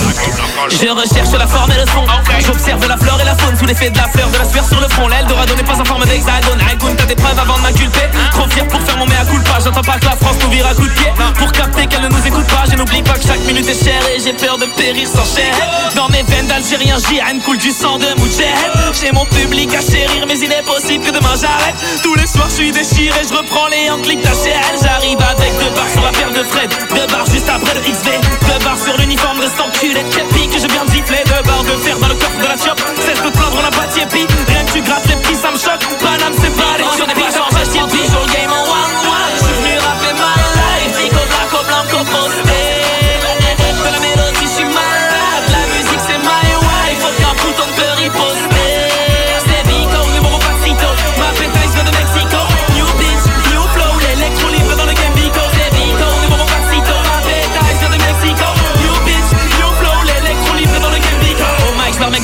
[0.71, 2.05] Je recherche la forme et le son.
[2.47, 4.81] J'observe la flore et la faune sous l'effet de la fleur, de la sueur sur
[4.81, 5.09] le front.
[5.09, 6.61] L'Eldorado n'est pas en forme d'hexagone.
[6.69, 8.09] Aïkoun, t'as des preuves avant de m'inculper?
[8.33, 9.59] Trop fier pour faire mon mea culpa.
[9.65, 11.13] J'entends pas que la France nous vire à coup de pied.
[11.39, 14.03] Pour capter qu'elle ne nous écoute pas, je n'oublie pas que chaque minute est chère
[14.15, 15.55] et j'ai peur de périr sans chair.
[15.95, 18.73] Dans mes veines d'Algérien, j'y coule du sang de Moudjahid.
[19.01, 21.75] J'ai mon public à chérir, mais il est possible que demain j'arrête.
[22.03, 24.79] Tous les soirs, je suis déchiré, je reprends les enclics d'HL.
[25.03, 26.71] J'arrive avec deux barres sur la paire de Fred.
[26.95, 28.21] Deux barres juste après le XV.
[28.47, 31.25] Deux barres sur l'uniforme restant culé képi que je viens de gifler.
[31.27, 32.79] Deux barres de fer dans le coffre de la chop.
[33.05, 33.99] Cesse de plaindre, on n'a pas de.
[33.99, 35.83] Rien que tu grattes les petits, ça me choque.
[35.99, 38.12] Paname, c'est pas les je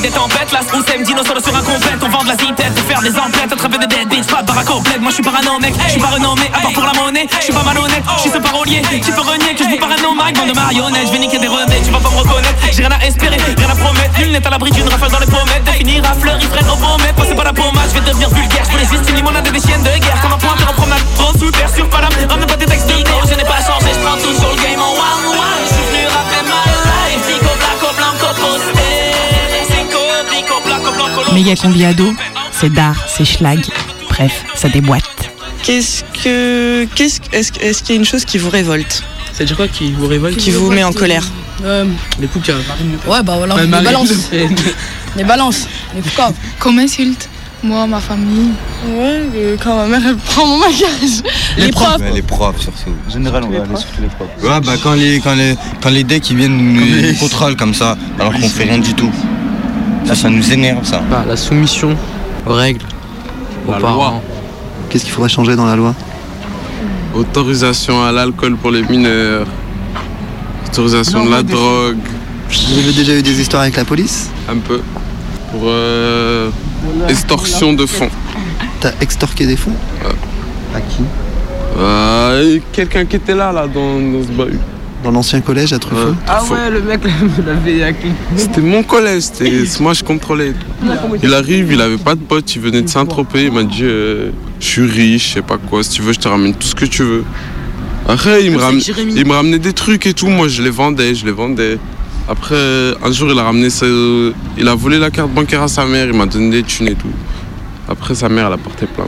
[0.01, 0.51] Des tempêtes.
[0.53, 1.99] Là, on sème dino solo sur un complète.
[2.01, 4.25] On vend de la zipette, de faire des emplettes, attraper des dead.
[4.27, 5.01] Pas de baraque complète.
[5.01, 5.73] Moi, je suis parano, mec.
[5.87, 7.27] Je suis pas renommé, à part pour la monnaie.
[7.39, 8.03] Je suis pas malhonnête.
[8.15, 8.81] Je suis ce parolier.
[8.89, 10.37] Tu peux renier que je vous parano, Mike.
[10.37, 11.07] Bande de marionnettes.
[11.07, 11.83] Je vais niquer des remèdes.
[11.83, 12.55] Tu vas pas me reconnaître.
[12.71, 14.19] J'ai rien à espérer, rien à promettre.
[14.19, 15.65] Nul n'est à l'abri d'une rafale dans les pommettes.
[15.65, 17.15] De finir à fleur, il freine au pommettes.
[17.27, 17.89] C'est pas la pommade.
[17.89, 18.63] Je vais devenir vulgaire.
[18.71, 20.21] Je les juste une limonade et des chiennes de guerre.
[20.21, 21.03] Comme un pointeur en promenade.
[21.15, 22.13] Trop super sur Paname.
[22.29, 22.88] Ramène pas des textes
[31.39, 32.13] Méga combi ado,
[32.51, 33.61] c'est d'art, c'est schlag.
[34.09, 35.05] Bref, ça déboîte.
[35.63, 36.83] Qu'est-ce que.
[36.95, 39.03] Qu'est-ce, est-ce, est-ce qu'il y a une chose qui vous révolte?
[39.31, 40.35] C'est-à-dire quoi qui vous révolte?
[40.35, 41.25] Qui vous met en colère
[41.63, 41.85] Euh,
[42.19, 42.55] Les poucas.
[43.07, 44.09] Ouais, bah voilà, Ouais, les balances.
[45.15, 45.67] Les balances.
[45.95, 47.29] Les pourquoi Qu'on m'insulte.
[47.63, 48.51] Moi, ma famille.
[48.89, 51.23] Ouais, euh, quand ma mère elle prend mon maquillage.
[51.57, 51.99] Les, profs.
[51.99, 52.91] Ouais, les profs surtout.
[53.07, 54.27] En général, on va aller sur les profs.
[54.43, 57.73] Ouais, bah quand les, quand les, quand les decks ils viennent nous, nous contrôlent comme
[57.73, 59.11] ça, alors qu'on fait rien du tout.
[60.05, 61.01] Ça, ça nous énerve ça.
[61.09, 61.95] Bah, la soumission
[62.45, 62.85] aux règles,
[63.67, 64.21] aux parents.
[64.89, 65.93] Qu'est-ce qu'il faudrait changer dans la loi?
[67.13, 69.45] Autorisation à l'alcool pour les mineurs.
[70.67, 71.97] Autorisation de la drogue.
[72.49, 74.29] Vous avez déjà eu des histoires avec la police?
[74.49, 74.81] Un peu.
[75.51, 76.49] Pour euh,
[77.07, 78.09] extorsion de fonds.
[78.79, 79.73] T'as extorqué des fonds?
[80.75, 81.03] À qui?
[81.77, 84.59] Euh, Quelqu'un qui était là, là, dans, dans ce bahut.
[85.03, 86.99] Dans l'ancien collège à Truffaut Ah ouais, le mec
[87.45, 88.09] l'avait hacké.
[88.35, 89.23] C'était mon collège,
[89.79, 90.53] moi je contrôlais.
[91.23, 94.31] Il arrive, il avait pas de potes, il venait de Saint-Tropez, il m'a dit euh,
[94.59, 96.75] je suis riche, je sais pas quoi, si tu veux je te ramène tout ce
[96.75, 97.23] que tu veux.
[98.09, 98.79] Après il me, ram-
[99.15, 101.77] il me ramenait des trucs et tout, moi je les vendais, je les vendais.
[102.27, 103.85] Après un jour il a ramené sa-
[104.57, 106.95] il a volé la carte bancaire à sa mère, il m'a donné des thunes et
[106.95, 107.07] tout.
[107.87, 109.07] Après sa mère elle a porté plainte.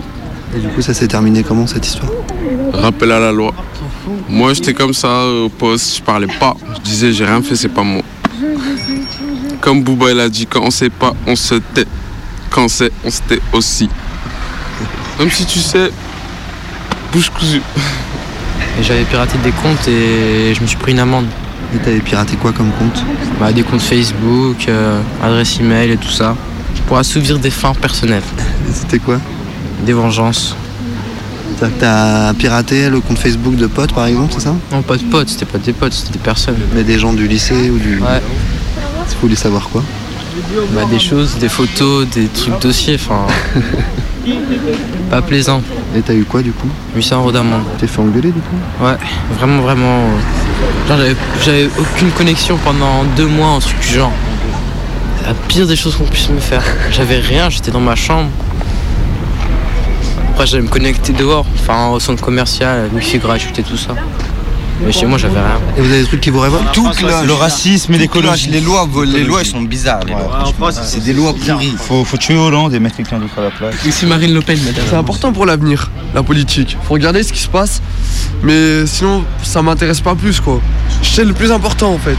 [0.55, 2.11] Et du coup, ça s'est terminé comment cette histoire?
[2.73, 3.53] Rappel à la loi.
[4.29, 7.69] Moi j'étais comme ça au poste, je parlais pas, je disais j'ai rien fait, c'est
[7.69, 8.03] pas moi.
[9.61, 11.85] Comme Bouba il a dit, quand on sait pas, on se tait.
[12.49, 13.89] Quand on sait, on se tait aussi.
[15.19, 15.91] Même si tu sais,
[17.13, 17.61] bouche cousue.
[18.81, 21.27] J'avais piraté des comptes et je me suis pris une amende.
[21.75, 23.03] Et t'avais piraté quoi comme compte?
[23.39, 26.35] Bah, des comptes Facebook, euh, adresse email et tout ça.
[26.87, 28.23] Pour assouvir des fins personnelles.
[28.73, 29.19] C'était quoi?
[29.85, 30.55] Des vengeances.
[31.61, 34.55] T'as- T'as piraté le compte Facebook de potes par exemple, c'est ça?
[34.71, 36.57] Non, pas de potes, c'était pas des potes, c'était des personnes.
[36.75, 37.99] Mais des gens du lycée ou du.
[37.99, 38.19] Ouais.
[39.09, 39.83] Vous voulez savoir quoi?
[40.73, 43.27] Bah, des choses, des photos, des trucs dossiers, enfin.
[45.09, 45.61] pas plaisant.
[45.95, 46.67] Et t'as eu quoi du coup?
[46.95, 47.63] 800 euros d'amende.
[47.79, 48.55] T'es fait engueuler du coup?
[48.83, 48.95] Ouais,
[49.37, 49.99] vraiment, vraiment.
[49.99, 54.11] euh, Genre, j'avais- aucune connexion pendant deux mois, un truc du genre.
[55.25, 56.63] La pire des choses qu'on puisse me faire.
[56.91, 58.29] J'avais rien, j'étais dans ma chambre.
[60.41, 63.93] Après, j'allais me connecter dehors, enfin, au centre commercial, wifi gratuit et tout ça.
[64.83, 65.59] Mais chez moi, j'avais rien.
[65.77, 67.27] Et vous avez des trucs qui vous révoltent Tout cloche.
[67.27, 68.49] Le racisme et l'écologie.
[68.49, 69.99] Les lois, les lois, elles sont bizarres.
[70.03, 70.71] Les lois.
[70.71, 71.75] C'est des lois pourries.
[71.77, 73.75] Faut, faut tuer Hollande et mettre quelqu'un d'autre à la place.
[73.85, 74.83] Ici Marine Le Pen, madame.
[74.89, 76.75] C'est important pour l'avenir, la politique.
[76.87, 77.79] Faut regarder ce qui se passe,
[78.41, 80.59] mais sinon, ça m'intéresse pas plus, quoi.
[81.03, 82.17] C'est le plus important, en fait.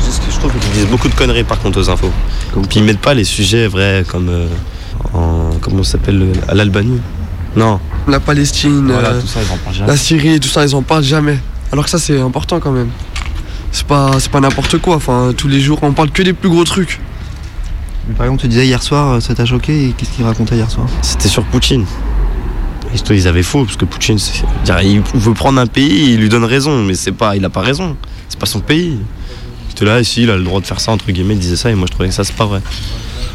[0.00, 2.10] Je trouve qu'ils disent beaucoup de conneries par contre aux infos.
[2.68, 4.48] Puis ils mettent pas les sujets vrais comme euh,
[5.14, 6.98] en comment ça s'appelle le- à l'Albanie.
[7.56, 7.80] Non.
[8.06, 9.88] La Palestine, Voilà, euh, tout ça, ils en parlent jamais.
[9.90, 11.38] la Syrie tout ça, ils en parlent jamais.
[11.72, 12.88] Alors que ça, c'est important quand même.
[13.72, 14.96] C'est pas, c'est pas n'importe quoi.
[14.96, 17.00] Enfin, tous les jours, on parle que des plus gros trucs.
[18.16, 20.70] Par exemple, tu disais hier soir, euh, ça t'a choqué, et qu'est-ce qu'il racontait hier
[20.70, 20.86] soir?
[21.02, 21.84] C'était sur Poutine.
[23.10, 24.44] Ils avaient faux parce que Poutine, c'est-
[24.82, 27.60] il veut prendre un pays, il lui donne raison, mais c'est pas, il a pas
[27.60, 27.96] raison.
[28.30, 28.98] C'est pas son pays.
[29.68, 31.70] J'étais là, ici, il a le droit de faire ça entre guillemets, il disait ça
[31.70, 32.62] et moi je trouvais que ça c'est pas vrai.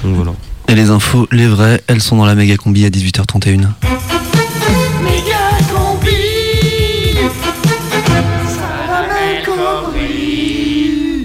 [0.03, 0.31] Donc voilà.
[0.67, 3.67] Et les infos, les vraies, elles sont dans la méga combi à 18h31.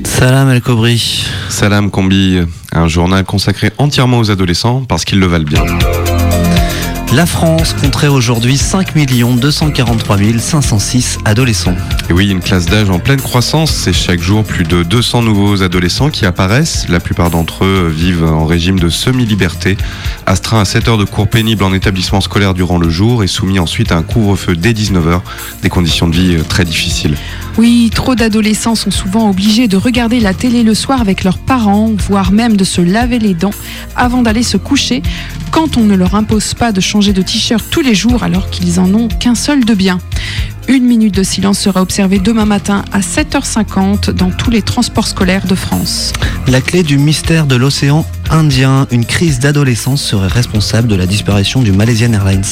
[0.05, 1.25] Salam El Kobri.
[1.49, 2.41] Salam Combi,
[2.73, 5.63] un journal consacré entièrement aux adolescents parce qu'ils le valent bien.
[7.15, 11.75] La France compterait aujourd'hui 5 243 506 adolescents.
[12.11, 15.63] Et oui, une classe d'âge en pleine croissance, c'est chaque jour plus de 200 nouveaux
[15.63, 16.87] adolescents qui apparaissent.
[16.91, 19.79] La plupart d'entre eux vivent en régime de semi-liberté,
[20.27, 23.59] astreints à 7 heures de cours pénibles en établissement scolaire durant le jour et soumis
[23.59, 25.23] ensuite à un couvre-feu dès 19h,
[25.63, 27.17] des conditions de vie euh, très difficiles.
[27.57, 31.91] Oui, trop d'adolescents sont souvent obligés de regarder la télé le soir avec leurs parents,
[32.07, 33.55] voire même de se laver les dents
[33.97, 35.03] avant d'aller se coucher,
[35.51, 38.81] quand on ne leur impose pas de changer de t-shirt tous les jours alors qu'ils
[38.81, 39.99] en ont qu'un seul de bien.
[40.67, 45.47] Une minute de silence sera observée demain matin à 7h50 dans tous les transports scolaires
[45.47, 46.13] de France.
[46.49, 51.63] La clé du mystère de l'océan Indien, une crise d'adolescence serait responsable de la disparition
[51.63, 52.43] du Malaysian Airlines.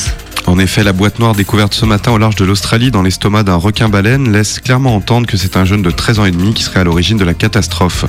[0.47, 3.57] En effet, la boîte noire découverte ce matin au large de l'Australie dans l'estomac d'un
[3.57, 6.81] requin-baleine laisse clairement entendre que c'est un jeune de 13 ans et demi qui serait
[6.81, 8.05] à l'origine de la catastrophe.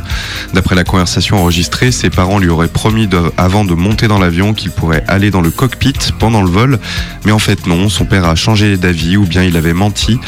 [0.54, 4.69] D'après la conversation enregistrée, ses parents lui auraient promis avant de monter dans l'avion qu'il
[4.69, 6.80] pourrait aller dans le cockpit pendant le vol,
[7.26, 10.19] mais en fait non, son père a changé d'avis ou bien il avait menti.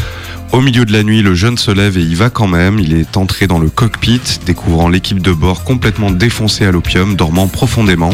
[0.51, 2.79] Au milieu de la nuit, le jeune se lève et y va quand même.
[2.79, 7.47] Il est entré dans le cockpit, découvrant l'équipe de bord complètement défoncée à l'opium, dormant
[7.47, 8.09] profondément.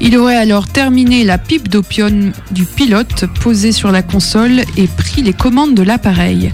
[0.00, 5.22] Il aurait alors terminé la pipe d'opium du pilote posée sur la console et pris
[5.22, 6.52] les commandes de l'appareil.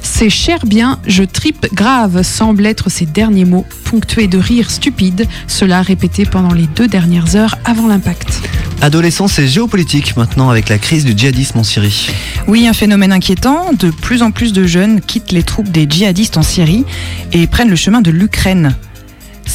[0.00, 5.26] C'est cher bien, je tripe grave, semble être ses derniers mots, ponctués de rires stupides,
[5.48, 8.40] cela répété pendant les deux dernières heures avant l'impact.
[8.80, 12.10] Adolescence et géopolitique maintenant avec la crise du djihadisme en Syrie.
[12.46, 13.72] Oui, un phénomène inquiétant.
[13.72, 16.84] De plus en plus de jeunes quittent les troupes des djihadistes en Syrie
[17.32, 18.76] et prennent le chemin de l'Ukraine.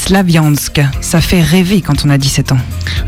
[0.09, 2.57] Slaviansk, ça fait rêver quand on a 17 ans.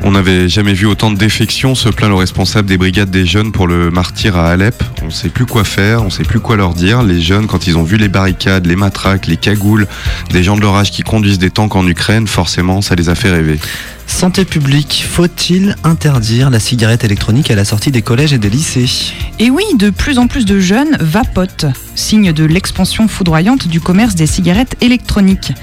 [0.04, 3.52] On n'avait jamais vu autant de défections, se plaint le responsable des brigades des jeunes
[3.52, 4.84] pour le martyr à Alep.
[5.02, 7.02] On ne sait plus quoi faire, on ne sait plus quoi leur dire.
[7.02, 9.88] Les jeunes, quand ils ont vu les barricades, les matraques, les cagoules,
[10.30, 13.16] des gens de leur âge qui conduisent des tanks en Ukraine, forcément, ça les a
[13.16, 13.58] fait rêver.
[14.06, 19.12] Santé publique, faut-il interdire la cigarette électronique à la sortie des collèges et des lycées?
[19.40, 24.14] Et oui, de plus en plus de jeunes vapotent, signe de l'expansion foudroyante du commerce
[24.14, 25.54] des cigarettes électroniques.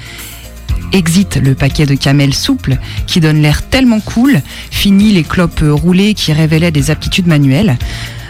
[0.93, 6.15] Exit le paquet de camel souple qui donne l'air tellement cool, fini les clopes roulées
[6.15, 7.77] qui révélaient des aptitudes manuelles.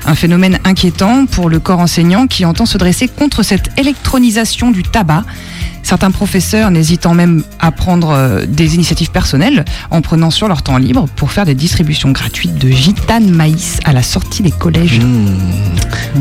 [0.09, 4.83] Un phénomène inquiétant pour le corps enseignant qui entend se dresser contre cette électronisation du
[4.83, 5.23] tabac.
[5.83, 10.79] Certains professeurs n'hésitant même à prendre euh, des initiatives personnelles en prenant sur leur temps
[10.79, 14.99] libre pour faire des distributions gratuites de gitane maïs à la sortie des collèges.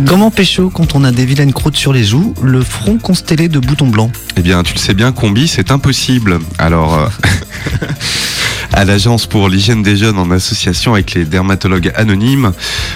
[0.06, 3.60] Comment pécho quand on a des vilaines croûtes sur les joues, le front constellé de
[3.60, 4.12] boutons blancs?
[4.36, 6.40] Eh bien, tu le sais bien, combi, c'est impossible.
[6.60, 7.08] Alors, euh,
[8.74, 12.52] à l'Agence pour l'hygiène des jeunes, en association avec les dermatologues anonymes,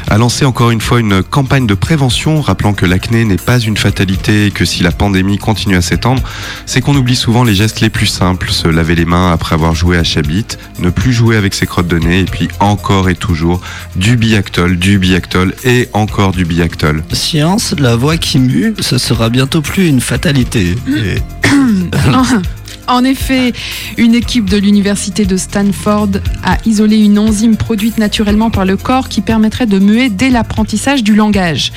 [0.10, 3.77] a lancé encore une fois une campagne de prévention, rappelant que l'acné n'est pas une
[3.77, 6.21] fatalité et que si la pandémie continue à s'étendre,
[6.65, 9.73] c'est qu'on oublie souvent les gestes les plus simples, se laver les mains après avoir
[9.73, 10.45] joué à Chabit,
[10.79, 13.62] ne plus jouer avec ses crottes de nez, et puis encore et toujours
[13.95, 17.03] du biactol, du biactol et encore du biactol.
[17.13, 20.75] Science, la voix qui mue, ce sera bientôt plus une fatalité.
[20.88, 21.21] Et-
[22.91, 23.54] En effet,
[23.97, 26.10] une équipe de l'université de Stanford
[26.43, 31.01] a isolé une enzyme produite naturellement par le corps qui permettrait de muer dès l'apprentissage
[31.01, 31.71] du langage.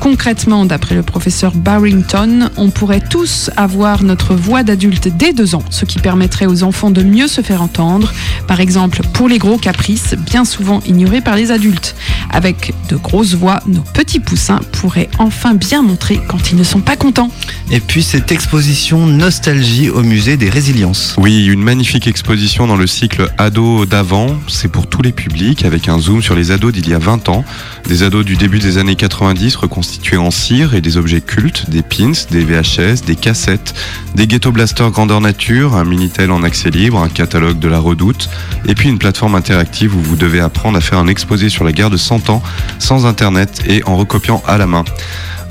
[0.00, 5.62] Concrètement, d'après le professeur Barrington, on pourrait tous avoir notre voix d'adulte dès deux ans,
[5.70, 8.12] ce qui permettrait aux enfants de mieux se faire entendre,
[8.46, 11.96] par exemple pour les gros caprices, bien souvent ignorés par les adultes.
[12.30, 16.80] Avec de grosses voix, nos petits poussins pourraient enfin bien montrer quand ils ne sont
[16.80, 17.30] pas contents.
[17.70, 21.14] Et puis cette exposition Nostalgie au musée des Résiliences.
[21.18, 24.36] Oui, une magnifique exposition dans le cycle Ados d'avant.
[24.48, 27.28] C'est pour tous les publics, avec un zoom sur les ados d'il y a 20
[27.28, 27.44] ans.
[27.88, 31.82] Des ados du début des années 90 reconstitués en cire et des objets cultes, des
[31.82, 33.74] pins, des VHS, des cassettes,
[34.14, 38.30] des ghetto blasters grandeur nature, un Minitel en accès libre, un catalogue de la redoute,
[38.66, 41.72] et puis une plateforme interactive où vous devez apprendre à faire un exposé sur la
[41.72, 42.42] guerre de 100 ans
[42.78, 44.84] sans internet et en recopiant à la main.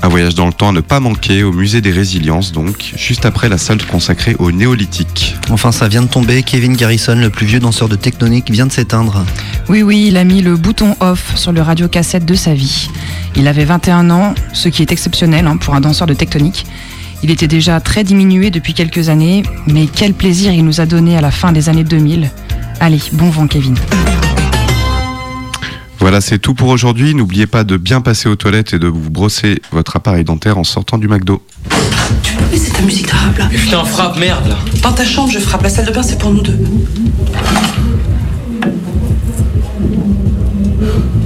[0.04, 3.24] Un voyage dans le temps à ne pas manquer au musée des résiliences, donc, juste
[3.24, 5.34] après la salle consacrée au néolithique.
[5.48, 6.42] Enfin, ça vient de tomber.
[6.42, 9.24] Kevin Garrison, le plus vieux danseur de Tectonique, vient de s'éteindre.
[9.70, 12.90] Oui, oui, il a mis le bouton off sur le radiocassette de sa vie.
[13.34, 16.66] Il avait 21 ans, ce qui est exceptionnel hein, pour un danseur de tectonique.
[17.22, 21.16] Il était déjà très diminué depuis quelques années, mais quel plaisir il nous a donné
[21.16, 22.30] à la fin des années 2000.
[22.78, 23.74] Allez, bon vent Kevin.
[26.00, 27.14] Voilà, c'est tout pour aujourd'hui.
[27.14, 30.64] N'oubliez pas de bien passer aux toilettes et de vous brosser votre appareil dentaire en
[30.64, 31.42] sortant du McDo.
[32.50, 33.46] Mais c'est ta musique d'arabe là.
[33.46, 34.56] Putain, frappe, merde là.
[34.82, 35.62] Dans ta chambre, je frappe.
[35.62, 36.58] La salle de bain, c'est pour nous deux.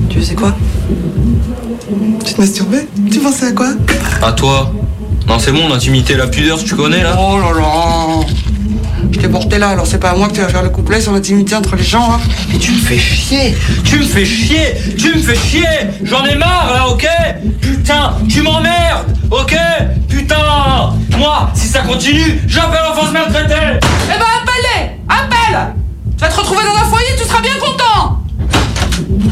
[0.09, 0.57] Tu sais quoi
[2.25, 3.71] Tu te masturbais Tu pensais à quoi
[4.23, 4.73] À toi
[5.27, 8.27] Non, c'est bon, l'intimité, la pudeur, tu connais là Oh là là
[9.19, 11.01] Je t'ai porté là, alors c'est pas à moi que tu vas faire le couplet
[11.01, 12.09] sur l'intimité entre les gens.
[12.13, 12.21] Hein.
[12.53, 13.59] Mais tu me fais chier.
[13.83, 14.77] Tu me fais chier.
[14.97, 15.67] Tu me fais chier.
[16.05, 17.05] J'en ai marre là, ok?
[17.61, 19.57] Putain, tu m'emmerdes Ok?
[20.09, 20.37] Putain
[21.19, 23.55] Moi, si ça continue, j'appelle l'enfance maltraitée.
[23.83, 24.91] Eh ben appelle-les.
[25.09, 25.75] Appelle.
[26.17, 28.23] Tu vas te retrouver dans un foyer, tu seras bien content.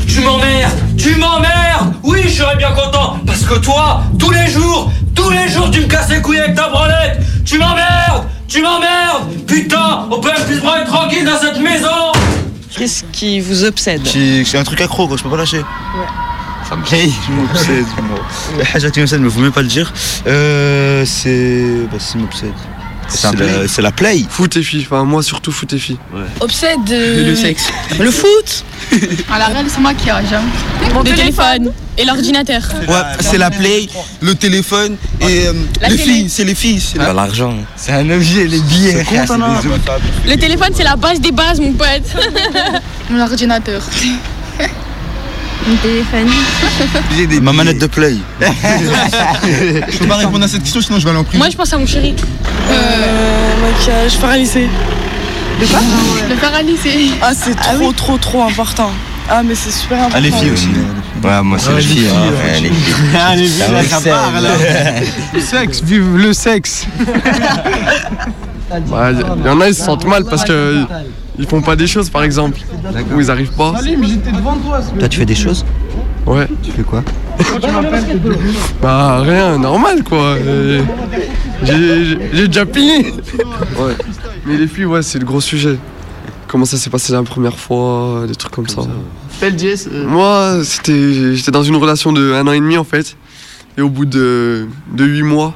[0.09, 0.81] Tu m'emmerdes.
[0.99, 1.95] Tu m'emmerdes.
[2.03, 3.19] Oui, je serais bien content.
[3.25, 6.57] Parce que toi, tous les jours, tous les jours, tu me casses les couilles avec
[6.57, 7.21] ta branlette.
[7.45, 12.13] Tu m'emmerdes tu m'emmerdes Putain On peut plus être tranquille dans cette maison
[12.77, 15.59] Qu'est-ce qui vous obsède C'est un truc accro, quoi, je peux pas lâcher.
[15.59, 15.65] Ouais.
[16.69, 17.87] Ça me plaît, je m'obsède.
[18.59, 19.93] La chose qui m'obsède, mais vous ne pouvez pas le dire.
[20.27, 21.65] Euh, c'est.
[21.91, 22.53] Bah, c'est m'obsède.
[23.09, 24.25] C'est la, play.
[24.29, 25.99] Foot et filles, enfin moi surtout foot et filles.
[26.41, 26.89] Obsède.
[26.89, 27.67] Le sexe.
[27.99, 28.65] Le foot.
[29.31, 30.27] À la réelle, c'est moi qui arrange.
[30.93, 31.73] Mon téléphone.
[31.99, 32.63] Et l'ordinateur.
[32.89, 33.89] Ouais, c'est la play,
[34.21, 36.13] le téléphone et euh, La les télé.
[36.13, 36.79] filles, c'est les filles.
[36.81, 37.55] C'est Pas l'argent.
[37.75, 39.03] C'est un objet, les billets.
[40.27, 42.03] Le téléphone, c'est la base des bases, mon pote.
[43.09, 43.83] Mon ordinateur.
[45.67, 46.29] Mon téléphone.
[47.43, 48.17] Ma manette de play.
[48.41, 51.39] Je peux pas répondre à cette question, sinon je vais aller en prison.
[51.39, 52.15] Moi, je pense à mon chéri.
[52.71, 54.69] Euh, maquillage paralysé.
[55.61, 55.81] De quoi
[56.29, 57.11] Le paralysé.
[57.23, 58.91] Ah, c'est trop, trop, trop important.
[59.29, 60.17] Ah, mais c'est super important.
[60.19, 60.69] Ah, les filles aussi.
[61.25, 62.09] Ouais, moi c'est Ouais, les les filles.
[62.15, 62.61] hein.
[62.63, 62.95] les filles.
[63.19, 64.13] Ah, les filles, Ça là, ça m'obsède.
[64.13, 64.51] part, là.
[65.35, 66.87] Le sexe, vive le sexe.
[68.71, 70.85] Il y en a, ils se sentent mal parce que
[71.39, 72.61] ils font pas des choses par exemple.
[73.15, 73.75] Ou ils arrivent pas.
[73.83, 74.81] j'étais devant toi.
[74.99, 75.65] Toi, tu fais des choses
[76.27, 76.49] Ouais.
[76.63, 77.03] Tu fais quoi
[78.83, 80.35] Bah rien, normal quoi.
[80.37, 80.83] Euh,
[81.63, 83.13] J'ai déjà plié.
[83.79, 83.95] Ouais.
[84.45, 85.79] Mais les filles, ouais, c'est le gros sujet.
[86.49, 88.83] Comment ça s'est passé la première fois, des trucs comme ça.
[89.37, 89.89] Appelle Jess.
[89.93, 93.17] Moi, c'était, j'étais dans une relation de un an et demi en fait.
[93.79, 95.55] Et au bout de, de 8 mois,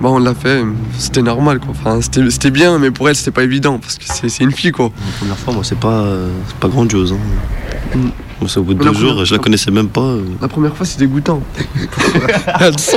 [0.00, 0.62] bah on l'a fait.
[0.98, 1.70] C'était normal quoi.
[1.70, 4.52] Enfin, c'était, c'était bien, mais pour elle, c'était pas évident parce que c'est, c'est une
[4.52, 4.90] fille quoi.
[4.94, 7.12] La première fois, moi, c'est pas, euh, c'est pas grandiose.
[7.14, 7.98] Hein.
[8.46, 10.00] C'est au bout de La deux jours, je la connaissais même pas.
[10.00, 10.22] euh.
[10.40, 11.42] La première fois, c'est dégoûtant.
[12.60, 12.96] elle sent.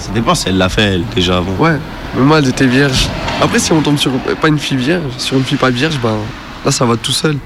[0.00, 1.54] Ça dépend si elle l'a fait, elle, déjà avant.
[1.60, 1.78] Ouais,
[2.16, 3.08] mais moi, elle était vierge.
[3.40, 6.16] Après, si on tombe sur pas une fille vierge, sur une fille pas vierge, bah
[6.64, 7.36] là, ça va tout seul.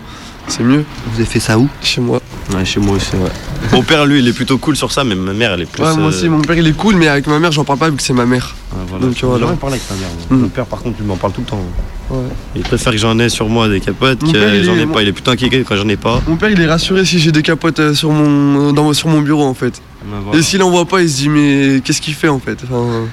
[0.49, 0.85] C'est mieux.
[1.07, 1.69] Vous avez fait ça où?
[1.83, 2.21] Chez moi.
[2.55, 3.31] Ouais, chez moi aussi, ouais.
[3.73, 5.83] Mon père, lui, il est plutôt cool sur ça, mais ma mère, elle est plus.
[5.83, 7.79] Ouais, moi euh, aussi, mon père, il est cool, mais avec ma mère, j'en parle
[7.79, 8.57] pas vu que c'est ma mère.
[8.73, 9.07] ouais, voilà.
[9.07, 9.39] Donc, voilà.
[9.39, 10.09] J'ai jamais parlé avec ta mère.
[10.09, 10.39] moi.
[10.39, 10.43] Mm.
[10.43, 11.63] Mon père, par contre, il m'en parle tout le temps.
[12.11, 12.17] Ouais.
[12.57, 15.03] Il préfère que j'en ai sur moi des capotes Mon que j'en est- ai pas.
[15.03, 16.21] Il est plutôt inquiet quand j'en ai pas.
[16.27, 19.21] Mon père, il est rassuré si j'ai des capotes euh, sur mon, dans, sur mon
[19.21, 19.81] bureau, en fait.
[20.05, 20.39] Ben, voilà.
[20.39, 22.59] Et s'il en voit pas, il se dit, mais qu'est-ce qu'il fait, en fait?
[22.65, 23.05] Enfin,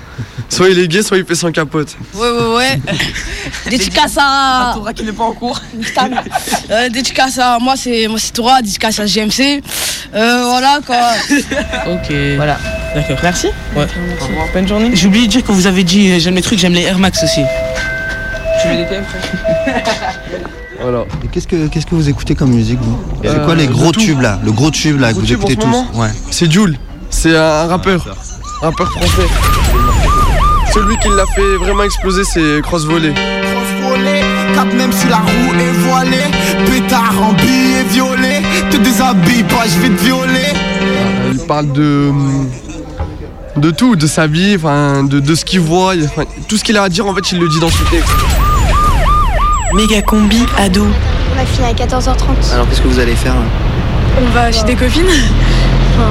[0.49, 1.95] Soit il est gay, soit il fait sans capote.
[2.15, 2.81] Ouais, ouais, ouais.
[3.69, 4.71] dédicace à.
[4.75, 5.61] Toura qui n'est pas en cours.
[6.71, 7.59] euh, dédicace à.
[7.59, 9.61] Moi, c'est moi, c'est Toura, dédicace à GMC.
[10.15, 10.95] Euh, voilà, quoi.
[11.87, 12.13] Ok.
[12.37, 12.57] Voilà.
[12.95, 13.17] D'accord.
[13.21, 13.47] Merci.
[13.75, 13.85] Ouais.
[14.53, 14.91] Bonne journée.
[14.93, 16.97] J'ai oublié de dire que vous avez dit euh, j'aime les trucs, j'aime les Air
[16.97, 17.41] Max aussi.
[18.67, 19.05] Tu mets des thèmes,
[20.81, 21.05] Voilà.
[21.23, 23.91] Et qu'est-ce que, qu'est-ce que vous écoutez comme musique, vous C'est Euh, quoi les gros
[23.91, 26.09] tubes là Le gros tube là que vous écoutez ce tous Ouais.
[26.29, 26.77] C'est Jules.
[27.09, 28.05] C'est un rappeur.
[28.61, 29.27] Rappeur français.
[30.73, 33.13] Celui qui l'a fait vraiment exploser, c'est Cross Volley.
[33.81, 34.21] volé,
[34.53, 36.17] cap même si la roue est voilée,
[36.69, 40.53] pétard en billet violet, te déshabille pas, je vais te violer.
[41.31, 42.11] Il parle de
[43.55, 45.93] de tout, de sa vie, enfin de, de ce qu'il voit,
[46.47, 48.09] tout ce qu'il a à dire en fait il le dit dans son texte.
[49.73, 50.85] Méga combi ado.
[51.35, 52.53] On a fini à 14h30.
[52.53, 53.41] Alors qu'est-ce que vous allez faire là?
[54.21, 56.09] On va chez des copines enfin,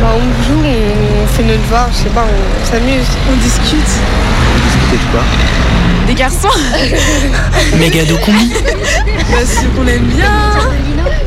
[0.00, 3.06] bah, On joue, on fait nos devoirs, je sais pas, on s'amuse.
[3.30, 3.78] On discute.
[4.64, 5.22] Discutez de quoi?
[6.06, 6.48] Des garçons
[7.78, 8.52] Méga ado combi.
[9.30, 10.30] bah, Ceux qu'on aime bien.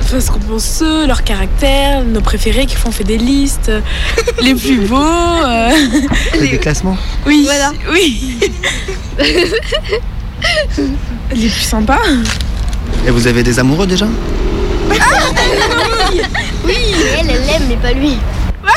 [0.03, 3.71] Enfin, ce qu'on pense eux, leur caractère, nos préférés, qui font fait des listes.
[4.41, 4.97] Les plus beaux.
[4.97, 5.69] euh.
[6.31, 6.97] Faites des classements?
[7.25, 7.43] Oui.
[7.45, 7.71] Voilà.
[7.91, 8.39] Oui.
[11.35, 11.99] Les plus sympas.
[13.05, 14.07] Et vous avez des amoureux déjà
[16.65, 16.75] Oui,
[17.19, 18.17] elle, elle l'aime, mais pas lui.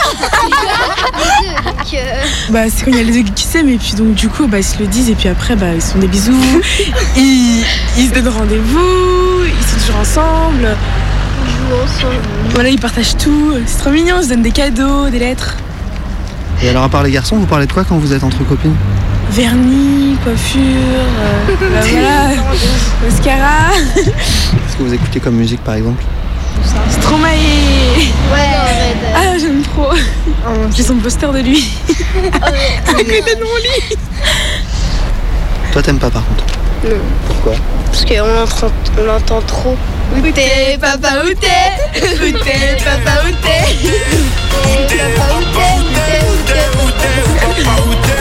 [2.50, 4.46] Bah, c'est quand il y a les deux qui s'aiment et puis donc du coup
[4.46, 6.32] bah, ils se le disent et puis après bah, ils se font des bisous,
[7.16, 7.64] ils,
[7.96, 10.76] ils se donnent rendez-vous, ils sont toujours ensemble.
[11.46, 12.22] Ils jouent ensemble.
[12.50, 15.56] Voilà, ils partagent tout, c'est trop mignon, ils se donnent des cadeaux, des lettres.
[16.62, 18.74] Et alors, à part les garçons, vous parlez de quoi quand vous êtes entre copines?
[19.36, 22.42] Vernis, coiffure, euh, bah, voilà,
[23.04, 23.70] mascara.
[23.94, 26.02] Qu'est-ce que vous écoutez comme musique, par exemple
[26.90, 27.28] Stromae
[28.32, 28.56] Ouais,
[29.14, 29.90] Ah, j'aime trop
[30.74, 31.68] J'ai son poster de lui
[32.42, 33.96] à côté de mon lit
[35.70, 36.44] Toi, t'aimes pas, par contre
[36.84, 36.96] Non.
[37.26, 37.52] Pourquoi
[37.92, 39.76] Parce qu'on entend, on entend trop.
[40.16, 43.86] Où t'es, papa, où t'es Où t'es, papa, où t'es
[44.64, 48.15] Où t'es, papa, où t'es Où t'es, où t'es, papa, où t'es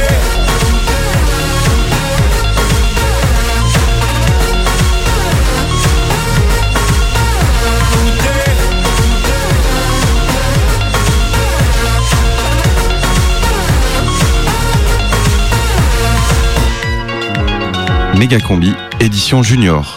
[18.18, 19.96] Méga Combi, édition junior.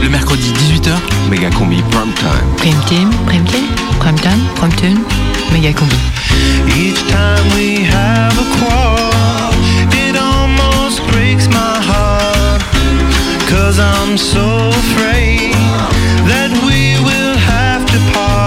[0.00, 0.90] Le mercredi 18h,
[1.28, 2.30] Méga Combi Prime Time.
[2.56, 3.66] Prime Team, Prime Team,
[3.98, 4.98] Prime Time, Prime Tune,
[5.52, 5.96] Méga Combi.
[6.76, 9.52] Each time we have a quarrel,
[9.92, 12.62] it almost breaks my heart.
[13.48, 15.52] Cause I'm so afraid
[16.26, 18.39] that we will have to part.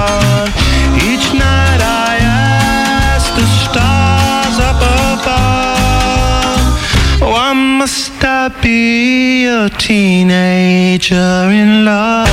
[7.84, 12.30] Must I be a teenager in love?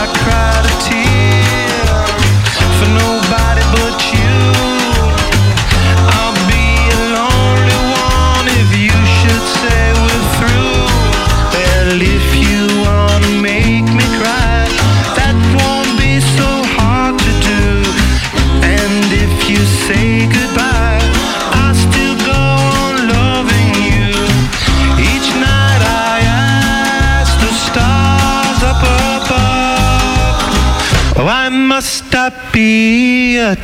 [0.00, 0.63] I cried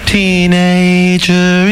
[0.06, 1.68] teenager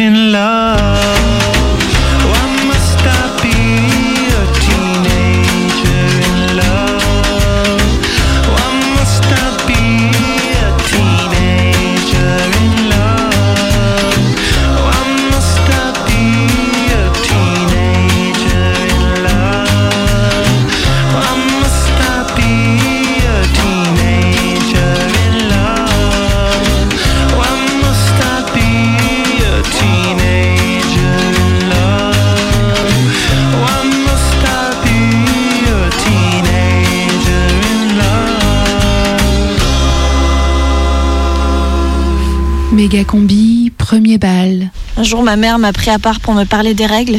[42.91, 44.71] Méga combi, premier bal.
[44.97, 47.19] Un jour, ma mère m'a pris à part pour me parler des règles.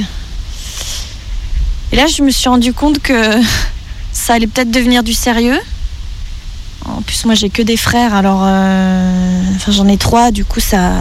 [1.91, 3.13] Et là, je me suis rendu compte que
[4.11, 5.59] ça allait peut-être devenir du sérieux.
[6.85, 8.41] En plus, moi, j'ai que des frères, alors.
[8.43, 10.91] euh, Enfin, j'en ai trois, du coup, ça.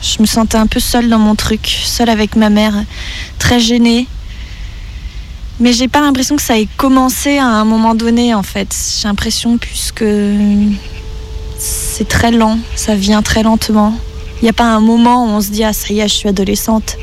[0.00, 2.72] Je me sentais un peu seule dans mon truc, seule avec ma mère,
[3.38, 4.06] très gênée.
[5.60, 8.74] Mais j'ai pas l'impression que ça ait commencé à un moment donné, en fait.
[9.02, 10.02] J'ai l'impression, puisque
[11.64, 13.94] c'est très lent, ça vient très lentement.
[14.40, 16.14] Il n'y a pas un moment où on se dit Ah, ça y est, je
[16.14, 16.98] suis adolescente.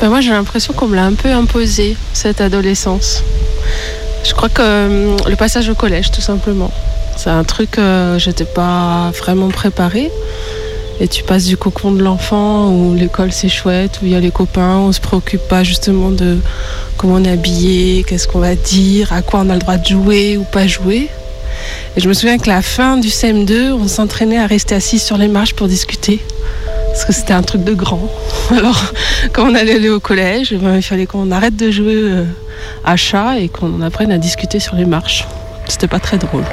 [0.00, 3.22] Bah, moi, j'ai l'impression qu'on me l'a un peu imposé, cette adolescence.
[4.24, 6.70] Je crois que euh, le passage au collège, tout simplement.
[7.16, 10.10] C'est un truc, euh, j'étais pas vraiment préparée.
[10.98, 14.20] Et tu passes du cocon de l'enfant où l'école c'est chouette, où il y a
[14.20, 16.38] les copains, on se préoccupe pas justement de
[16.96, 19.84] comment on est habillé, qu'est-ce qu'on va dire, à quoi on a le droit de
[19.84, 21.10] jouer ou pas jouer.
[21.96, 25.18] Et je me souviens que la fin du CM2, on s'entraînait à rester assis sur
[25.18, 26.20] les marches pour discuter.
[26.88, 28.08] Parce que c'était un truc de grand.
[28.50, 28.92] Alors,
[29.32, 32.24] quand on allait aller au collège, eh ben, il fallait qu'on arrête de jouer euh,
[32.84, 35.26] à chat et qu'on apprenne à discuter sur les marches.
[35.68, 36.44] C'était pas très drôle.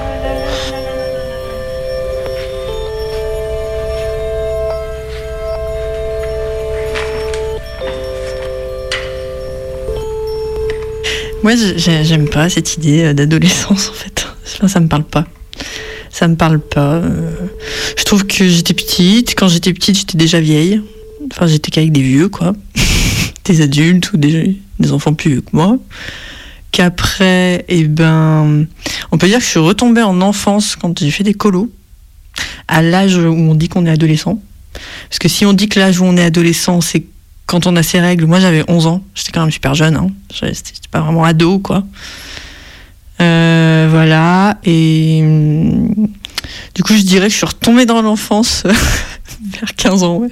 [11.44, 14.28] Moi, j'ai- j'aime pas cette idée euh, d'adolescence, en fait.
[14.56, 15.26] Enfin, ça me parle pas.
[16.10, 16.96] Ça me parle pas.
[16.96, 17.32] euh.
[17.98, 19.36] Je trouve que j'étais petite.
[19.38, 20.82] Quand j'étais petite, j'étais déjà vieille.
[21.32, 22.54] Enfin, j'étais qu'avec des vieux, quoi.
[23.46, 25.78] des adultes ou des, des enfants plus vieux que moi.
[26.72, 28.66] Qu'après, eh ben,
[29.12, 31.72] on peut dire que je suis retombée en enfance quand j'ai fait des colos.
[32.68, 34.42] À l'âge où on dit qu'on est adolescent.
[35.10, 37.06] Parce que si on dit que l'âge où on est adolescent, c'est
[37.46, 40.10] quand on a ses règles, moi j'avais 11 ans, j'étais quand même super jeune, hein.
[40.32, 41.84] C'était pas vraiment ado quoi.
[43.22, 46.08] Euh, voilà, et hum,
[46.74, 48.64] du coup je dirais que je suis retombée dans l'enfance
[49.60, 50.30] vers 15 ans, ouais.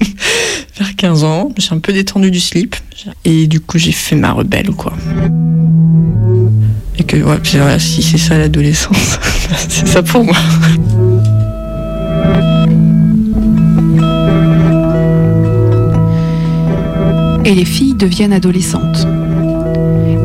[0.78, 2.76] vers 15 ans, j'ai un peu détendu du slip,
[3.24, 4.92] et du coup j'ai fait ma rebelle quoi.
[6.96, 9.18] Et que ouais, voilà, si c'est ça l'adolescence,
[9.68, 10.36] c'est ça pour moi.
[17.46, 19.06] Et les filles deviennent adolescentes.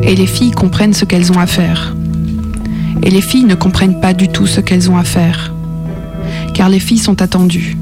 [0.02, 1.94] Et les filles comprennent ce qu'elles ont à faire.
[3.02, 5.52] Et les filles ne comprennent pas du tout ce qu'elles ont à faire.
[6.54, 7.76] Car les filles sont attendues.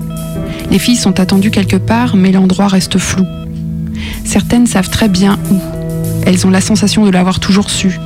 [0.72, 3.24] Les filles sont attendues quelque part, mais l'endroit reste flou.
[4.24, 5.60] Certaines savent très bien où.
[6.26, 7.98] Elles ont la sensation de l'avoir toujours su.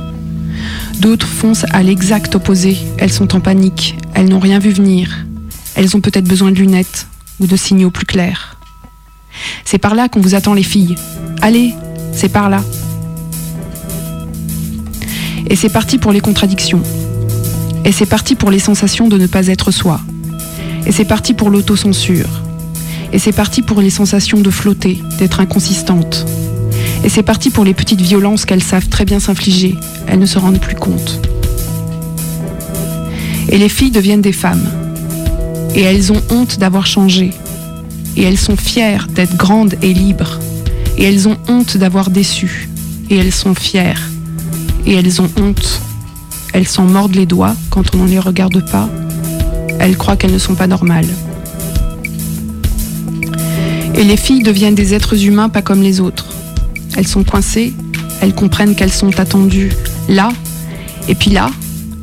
[0.99, 2.77] D'autres foncent à l'exact opposé.
[2.99, 3.97] Elles sont en panique.
[4.13, 5.25] Elles n'ont rien vu venir.
[5.75, 7.07] Elles ont peut-être besoin de lunettes
[7.39, 8.57] ou de signaux plus clairs.
[9.65, 10.95] C'est par là qu'on vous attend les filles.
[11.45, 11.73] Allez,
[12.13, 12.63] c'est par là.
[15.49, 16.81] Et c'est parti pour les contradictions.
[17.83, 19.99] Et c'est parti pour les sensations de ne pas être soi.
[20.85, 22.29] Et c'est parti pour l'autocensure.
[23.11, 26.25] Et c'est parti pour les sensations de flotter, d'être inconsistante.
[27.03, 29.75] Et c'est parti pour les petites violences qu'elles savent très bien s'infliger.
[30.07, 31.19] Elles ne se rendent plus compte.
[33.49, 34.65] Et les filles deviennent des femmes.
[35.75, 37.31] Et elles ont honte d'avoir changé.
[38.15, 40.39] Et elles sont fières d'être grandes et libres.
[40.97, 42.69] Et elles ont honte d'avoir déçu.
[43.09, 44.09] Et elles sont fières.
[44.85, 45.81] Et elles ont honte.
[46.53, 48.89] Elles s'en mordent les doigts quand on ne les regarde pas.
[49.79, 51.07] Elles croient qu'elles ne sont pas normales.
[53.95, 56.27] Et les filles deviennent des êtres humains pas comme les autres.
[56.95, 57.73] Elles sont coincées,
[58.21, 59.71] elles comprennent qu'elles sont attendues
[60.09, 60.29] là,
[61.07, 61.49] et puis là,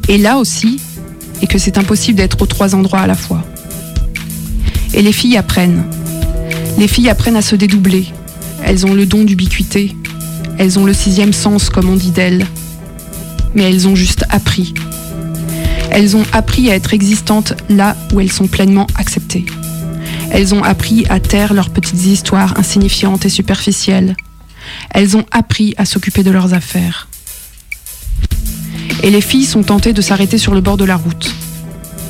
[0.09, 0.81] et là aussi,
[1.43, 3.43] et que c'est impossible d'être aux trois endroits à la fois.
[4.95, 5.85] Et les filles apprennent.
[6.79, 8.07] Les filles apprennent à se dédoubler.
[8.71, 9.97] Elles ont le don d'ubiquité.
[10.57, 12.47] Elles ont le sixième sens, comme on dit d'elles.
[13.53, 14.75] Mais elles ont juste appris.
[15.91, 19.45] Elles ont appris à être existantes là où elles sont pleinement acceptées.
[20.31, 24.15] Elles ont appris à taire leurs petites histoires insignifiantes et superficielles.
[24.91, 27.09] Elles ont appris à s'occuper de leurs affaires.
[29.03, 31.35] Et les filles sont tentées de s'arrêter sur le bord de la route.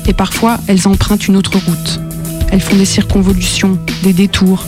[0.05, 1.99] Et parfois, elles empruntent une autre route.
[2.51, 4.63] Elles font des circonvolutions, des détours.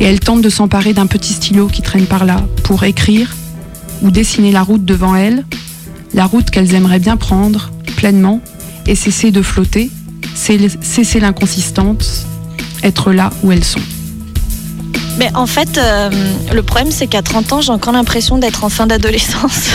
[0.00, 3.34] Et elles tentent de s'emparer d'un petit stylo qui traîne par là pour écrire
[4.02, 5.44] ou dessiner la route devant elles,
[6.14, 8.40] la route qu'elles aimeraient bien prendre pleinement
[8.86, 9.90] et cesser de flotter,
[10.34, 12.26] cesser l'inconsistance,
[12.82, 13.80] être là où elles sont.
[15.18, 16.10] Mais en fait, euh,
[16.52, 19.68] le problème, c'est qu'à 30 ans, j'ai encore l'impression d'être en fin d'adolescence.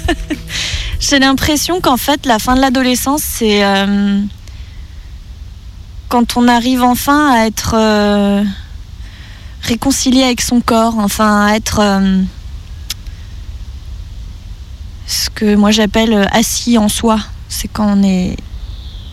[1.00, 4.20] j'ai l'impression qu'en fait, la fin de l'adolescence, c'est euh,
[6.08, 8.44] quand on arrive enfin à être euh,
[9.68, 12.22] réconcilié avec son corps, enfin être euh,
[15.06, 17.20] ce que moi j'appelle euh, assis en soi.
[17.48, 18.36] C'est quand on est,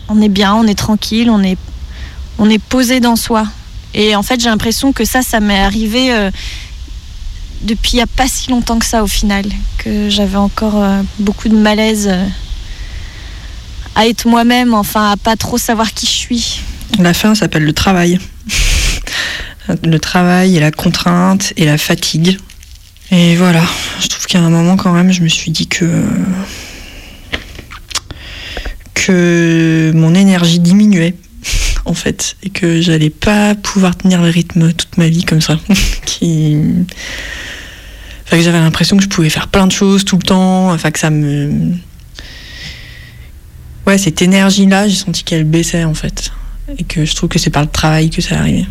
[0.08, 1.58] on est bien, on est tranquille, on est,
[2.38, 3.46] on est posé dans soi.
[3.94, 6.30] Et en fait, j'ai l'impression que ça, ça m'est arrivé euh,
[7.62, 9.44] depuis il n'y a pas si longtemps que ça au final.
[9.78, 10.82] Que j'avais encore
[11.18, 12.10] beaucoup de malaise
[13.94, 16.60] à être moi-même, enfin à pas trop savoir qui je suis.
[16.98, 18.18] La fin s'appelle le travail.
[19.82, 22.38] Le travail et la contrainte et la fatigue.
[23.10, 23.62] Et voilà,
[24.00, 25.86] je trouve qu'à un moment quand même, je me suis dit que
[28.94, 31.14] que mon énergie diminuait
[31.84, 35.58] en fait et que j'allais pas pouvoir tenir le rythme toute ma vie comme ça.
[38.32, 41.10] J'avais l'impression que je pouvais faire plein de choses tout le temps, enfin que ça
[41.10, 41.72] me
[43.86, 46.32] Ouais, cette énergie-là, j'ai senti qu'elle baissait en fait.
[46.76, 48.66] Et que je trouve que c'est par le travail que ça arrivé.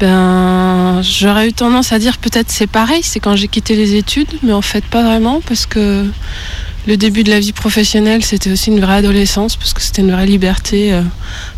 [0.00, 4.28] Ben, j'aurais eu tendance à dire peut-être c'est pareil, c'est quand j'ai quitté les études,
[4.44, 6.06] mais en fait pas vraiment parce que
[6.86, 10.12] le début de la vie professionnelle c'était aussi une vraie adolescence parce que c'était une
[10.12, 11.02] vraie liberté, euh,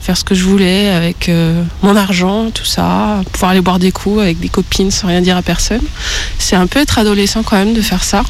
[0.00, 3.92] faire ce que je voulais avec euh, mon argent, tout ça, pouvoir aller boire des
[3.92, 5.82] coups avec des copines sans rien dire à personne.
[6.38, 8.22] C'est un peu être adolescent quand même de faire ça.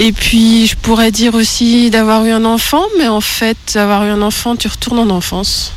[0.00, 4.10] Et puis je pourrais dire aussi d'avoir eu un enfant, mais en fait d'avoir eu
[4.10, 5.72] un enfant tu retournes en enfance.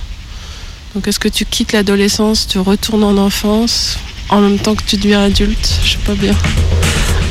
[0.95, 3.97] Donc est-ce que tu quittes l'adolescence, tu retournes en enfance
[4.29, 5.69] en même temps que tu deviens adulte?
[5.83, 6.31] Je sais pas bien.
[6.31, 7.24] bien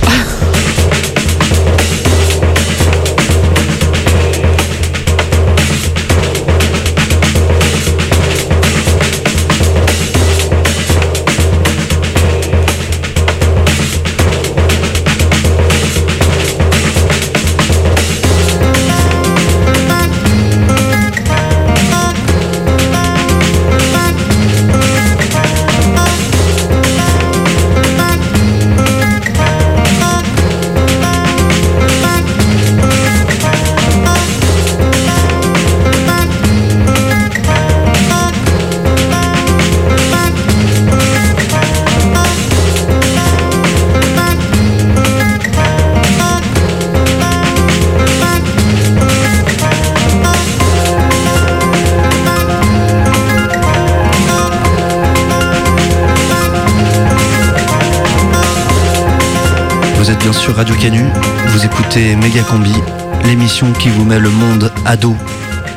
[63.73, 65.15] qui vous met le monde ado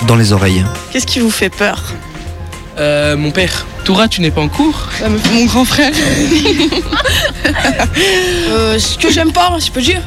[0.07, 0.63] dans les oreilles.
[0.91, 1.81] Qu'est-ce qui vous fait peur
[2.77, 3.65] Euh, mon père.
[3.83, 4.89] Toura, tu n'es pas en cours
[5.33, 5.91] Mon grand frère.
[8.49, 10.01] euh, ce que j'aime pas, je peux dire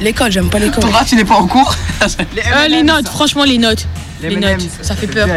[0.00, 0.84] L'école, j'aime pas l'école.
[0.84, 3.86] Toura, tu n'es pas en cours Euh, les notes, franchement, les notes.
[4.22, 5.28] Les, notes, ça fait peur.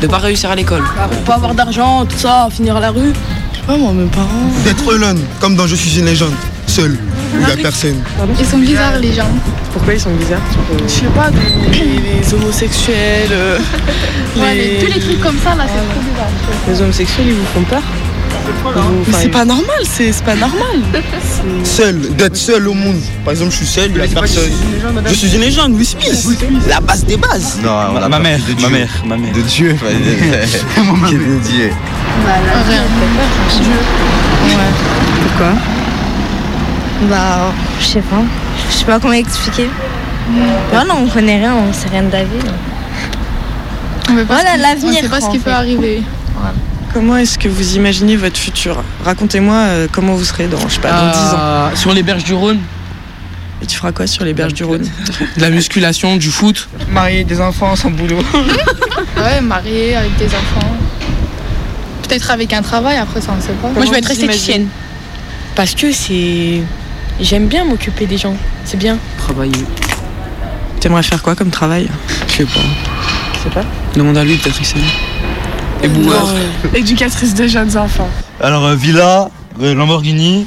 [0.00, 0.82] De pas réussir à l'école.
[0.96, 3.12] Bah, pour pas avoir d'argent, tout ça, finir à la rue.
[3.52, 4.28] Je sais pas, moi, mes parents.
[4.64, 6.34] D'être alone, comme dans Je suis une légende.
[6.66, 6.98] Seul,
[7.34, 8.02] où il n'y a personne.
[8.38, 9.28] Ils sont bizarres, les gens.
[9.72, 10.40] Pourquoi ils sont bizarres
[10.86, 11.30] Je sais pas,
[11.72, 13.58] les, les homosexuels, euh,
[14.36, 14.78] Ouais, les...
[14.80, 16.28] mais tous les trucs comme ça, là, c'est trop bizarre.
[16.68, 17.82] Les homosexuels, ils vous font peur
[19.06, 20.80] Mais c'est pas normal, c'est c'est pas normal.
[21.64, 23.00] Seul, d'être seul au monde.
[23.24, 24.50] Par exemple, je suis seul, il n'y a personne.
[25.06, 26.26] Je suis une légende, Will Smith.
[26.68, 27.58] La base des bases.
[27.62, 28.68] Non, Voilà, ma mère, de ma Dieu.
[28.70, 29.32] mère, ma mère.
[29.32, 29.72] De Dieu.
[29.82, 31.70] de Dieu.
[34.46, 34.56] Rien.
[35.22, 35.52] Pourquoi
[37.02, 38.22] Bah, je sais pas.
[38.70, 39.68] Je sais pas comment expliquer.
[40.70, 42.30] Voilà, on connaît rien, on sait rien de la vie.
[44.10, 45.44] On veut pas Voilà, ce qui- l'avenir, On sait pas ce en qui fait.
[45.44, 46.02] peut arriver.
[46.92, 48.82] Comment est-ce que vous imaginez votre futur?
[49.04, 51.38] Racontez-moi euh, comment vous serez dans, je sais pas, dans 10 ans.
[51.38, 52.58] Euh, Sur les berges du Rhône.
[53.60, 54.88] Et tu feras quoi sur les berges du Rhône?
[55.36, 56.68] De la musculation, du foot.
[56.90, 58.18] Marier des enfants sans boulot.
[59.16, 60.76] Ouais, marié, avec des enfants.
[62.06, 63.68] Peut-être avec un travail, après ça, on ne sait pas.
[63.68, 64.68] Moi, je vais être esthéticienne.
[65.56, 66.62] Parce que c'est.
[67.20, 68.36] J'aime bien m'occuper des gens.
[68.64, 68.96] C'est bien.
[69.18, 69.64] Travailler.
[70.80, 71.88] T'aimerais faire quoi comme travail
[72.28, 72.60] Je sais pas.
[73.34, 73.64] Je sais pas.
[73.96, 74.76] Demande à lui, peut-être sait.
[75.82, 76.28] Et boueur.
[76.74, 78.08] Éducatrice de jeunes enfants.
[78.40, 79.28] Alors, euh, Villa,
[79.60, 80.46] euh, Lamborghini,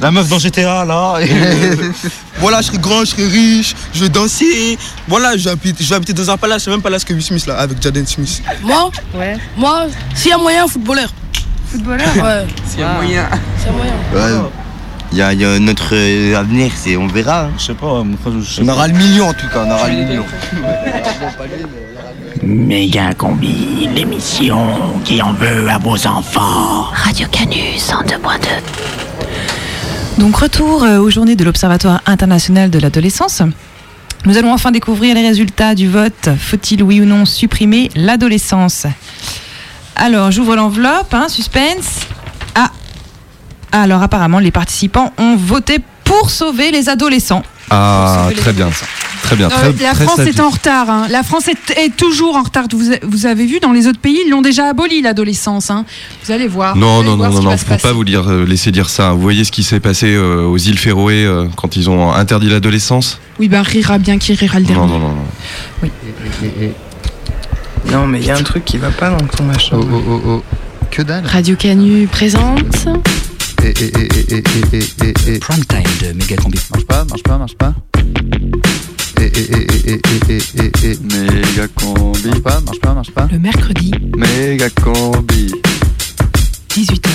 [0.00, 1.18] la meuf dans GTA, là.
[1.20, 1.28] et-
[2.40, 4.78] Voilà, je serai grand, je serai riche, je vais danser.
[5.08, 7.22] Voilà, je vais habiter, je vais habiter dans un palace, le même palace que Will
[7.22, 8.42] Smith là, avec Jaden Smith.
[8.62, 9.36] Moi Ouais.
[9.56, 11.08] Moi, s'il y a moyen, footballeur.
[11.70, 13.28] Footballeur Ouais, S'il y a moyen.
[13.58, 13.92] s'il y a moyen.
[14.42, 14.48] Ouais.
[15.12, 17.44] Il y a, il y a notre euh, avenir, c'est, on verra.
[17.46, 17.50] hein.
[17.58, 18.02] Je sais pas.
[18.04, 18.72] moi, je sais On pas.
[18.74, 20.24] aura le million en tout cas, on aura le million.
[22.42, 26.84] Méga Combi, l'émission qui en veut à vos enfants.
[26.92, 30.20] Radio Canus 102.2.
[30.20, 33.42] Donc retour euh, aux journées de l'Observatoire international de l'adolescence.
[34.24, 36.30] Nous allons enfin découvrir les résultats du vote.
[36.38, 38.86] Faut-il oui ou non supprimer l'adolescence?
[39.96, 42.00] Alors j'ouvre l'enveloppe, hein, suspense.
[43.72, 47.42] Alors apparemment les participants ont voté pour sauver les adolescents.
[47.70, 48.68] Ah, très bien.
[49.22, 49.48] Très bien.
[49.50, 50.88] Très, Euh, la très France est en retard.
[50.88, 51.06] hein.
[51.10, 52.64] La France est, est toujours en retard.
[52.72, 55.70] Vous, vous avez vu, dans les autres pays, ils l'ont déjà aboli, l'adolescence.
[55.70, 55.84] hein.
[56.24, 56.76] Vous allez voir.
[56.76, 59.12] Non, allez non, voir non, non, non, faut pas vous dire, euh, laisser dire ça.
[59.12, 62.48] Vous voyez ce qui s'est passé euh, aux îles Féroé euh, quand ils ont interdit
[62.48, 63.18] l'adolescence?
[63.38, 64.86] Oui, ben rira bien qui rira le dernier.
[64.86, 65.14] Non, non, non,
[65.82, 65.92] non.
[67.92, 69.76] Non, mais il y a un truc qui va pas dans ton machin.
[69.78, 70.42] Oh, oh, oh, oh.
[70.90, 71.26] Que dalle.
[71.26, 72.88] Radio Canu présente.
[75.40, 76.58] Prime time de méga combi.
[76.70, 77.74] Marche pas, marche pas, marche pas.
[81.10, 82.28] Méga combi.
[82.28, 83.28] Marche pas, marche pas, marche pas.
[83.32, 83.90] Le mercredi.
[84.16, 85.52] Méga combi.
[86.70, 87.08] 18h.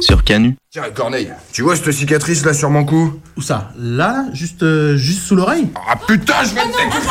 [0.00, 0.56] Sur Canu.
[0.70, 4.96] Tiens, Corneille, tu vois cette cicatrice là sur mon cou Où ça Là Juste, euh,
[4.96, 7.06] juste sous l'oreille Ah putain, je vais te découper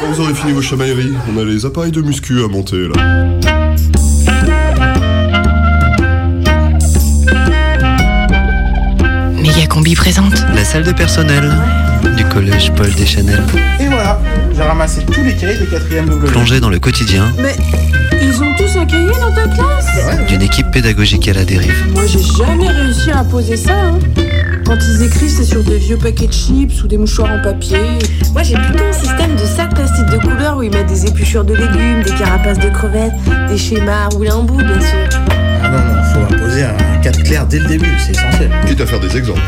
[0.00, 3.53] Bon, vous aurez fini vos chamailleries, on a les appareils de muscu à monter là.
[9.54, 10.34] Méga Combi présente.
[10.54, 11.50] La salle de personnel
[12.16, 13.42] du collège Paul Deschanel.
[13.80, 14.18] Et voilà,
[14.54, 16.28] j'ai ramassé tous les cahiers des quatrièmes W.
[16.28, 17.54] Plongé dans le quotidien Mais
[18.22, 21.74] ils ont tous un cahier dans ta classe d'une équipe pédagogique à la dérive.
[21.94, 23.72] Moi, j'ai jamais réussi à imposer ça.
[23.72, 23.98] hein.
[24.66, 27.78] Quand ils écrivent, c'est sur des vieux paquets de chips ou des mouchoirs en papier.
[28.32, 31.44] Moi j'ai plutôt un système de sacs plastiques de couleur où ils mettent des épluchures
[31.44, 33.12] de légumes, des carapaces de crevettes,
[33.48, 35.20] des schémas roulés en bout bien sûr.
[35.62, 38.50] Ah non, non, faut imposer un cadre clair dès le début, c'est essentiel.
[38.66, 39.40] Quitte à faire des exemples.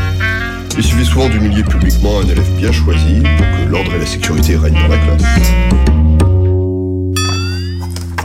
[0.77, 4.55] Il suffit souvent d'humilier publiquement un élève bien choisi pour que l'ordre et la sécurité
[4.55, 5.23] règnent dans la classe.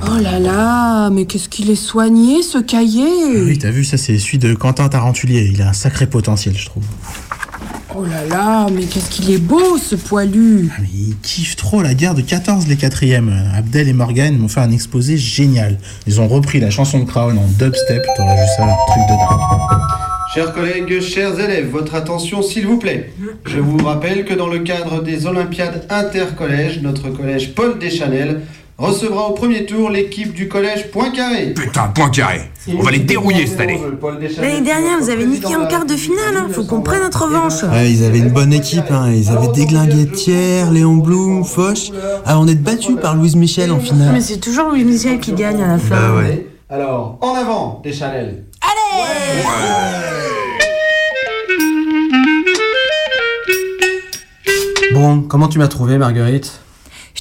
[0.04, 3.42] Oh là là, mais qu'est-ce qu'il est soigné ce cahier?
[3.44, 5.50] Oui, t'as vu, ça c'est celui de Quentin Tarantulier.
[5.52, 6.84] Il a un sacré potentiel, je trouve.
[7.94, 11.82] Oh là là, mais qu'est-ce qu'il est beau ce poilu Ah, mais il kiffe trop
[11.82, 13.32] la guerre de 14, les quatrièmes.
[13.54, 15.78] Abdel et Morgan m'ont fait un exposé génial.
[16.06, 18.02] Ils ont repris la chanson de Crown en dubstep.
[18.16, 19.80] T'aurais vu ça, truc de dingue.
[20.34, 23.12] Chers collègues, chers élèves, votre attention s'il vous plaît.
[23.44, 28.40] Je vous rappelle que dans le cadre des Olympiades intercollèges, notre collège Paul Deschanel
[28.82, 31.54] recevra au premier tour l'équipe du collège Poincaré.
[31.54, 33.80] Putain, Poincaré On va les dérouiller cette année
[34.40, 36.48] L'année dernière, vous avez niqué en quart de finale, hein.
[36.50, 39.10] faut qu'on prenne notre revanche Ils avaient une bonne équipe, hein.
[39.14, 41.92] ils avaient déglingué Thiers, Léon Blum, Foch,
[42.26, 44.12] avant d'être battus par Louise Michel en finale.
[44.12, 45.96] Mais c'est toujours Louise Michel qui gagne à la bah fin.
[46.68, 49.42] Alors, en avant, des Chanel Allez ouais
[54.94, 56.60] Bon, comment tu m'as trouvé, Marguerite?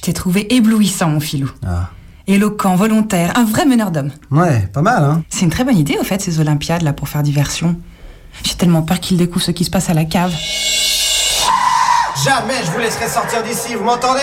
[0.02, 1.50] T'ai trouvé éblouissant, mon filou.
[1.66, 1.88] Ah.
[2.26, 4.10] Éloquent, volontaire, un vrai meneur d'hommes.
[4.30, 7.08] Ouais, pas mal, hein C'est une très bonne idée, au fait, ces Olympiades, là, pour
[7.08, 7.76] faire diversion.
[8.42, 10.32] J'ai tellement peur qu'il découvre ce qui se passe à la cave.
[12.24, 14.20] Jamais je vous laisserai sortir d'ici, vous m'entendez?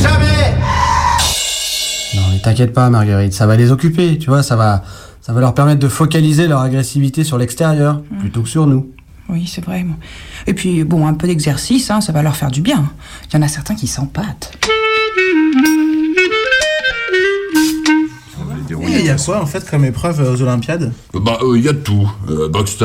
[0.00, 0.56] Jamais
[2.14, 4.82] Non, mais t'inquiète pas, Marguerite, ça va les occuper, tu vois, ça va,
[5.20, 8.90] ça va leur permettre de focaliser leur agressivité sur l'extérieur, plutôt que sur nous.
[9.28, 9.84] Oui, c'est vrai.
[10.46, 12.90] Et puis, bon, un peu d'exercice, hein, ça va leur faire du bien.
[13.28, 14.52] Il y en a certains qui s'empâtent.
[18.98, 21.78] Il y a quoi en fait comme épreuve aux Olympiades Bah, il y a de
[21.78, 22.10] tout.
[22.28, 22.76] Euh, boxe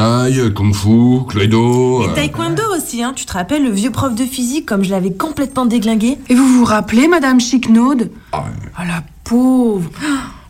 [0.55, 2.03] kung fu, cluedo.
[2.03, 3.14] Et taekwondo aussi, hein.
[3.16, 6.47] Tu te rappelles le vieux prof de physique comme je l'avais complètement déglingué Et vous
[6.47, 8.43] vous rappelez, Madame Chicnaude Ah
[8.86, 9.89] la pauvre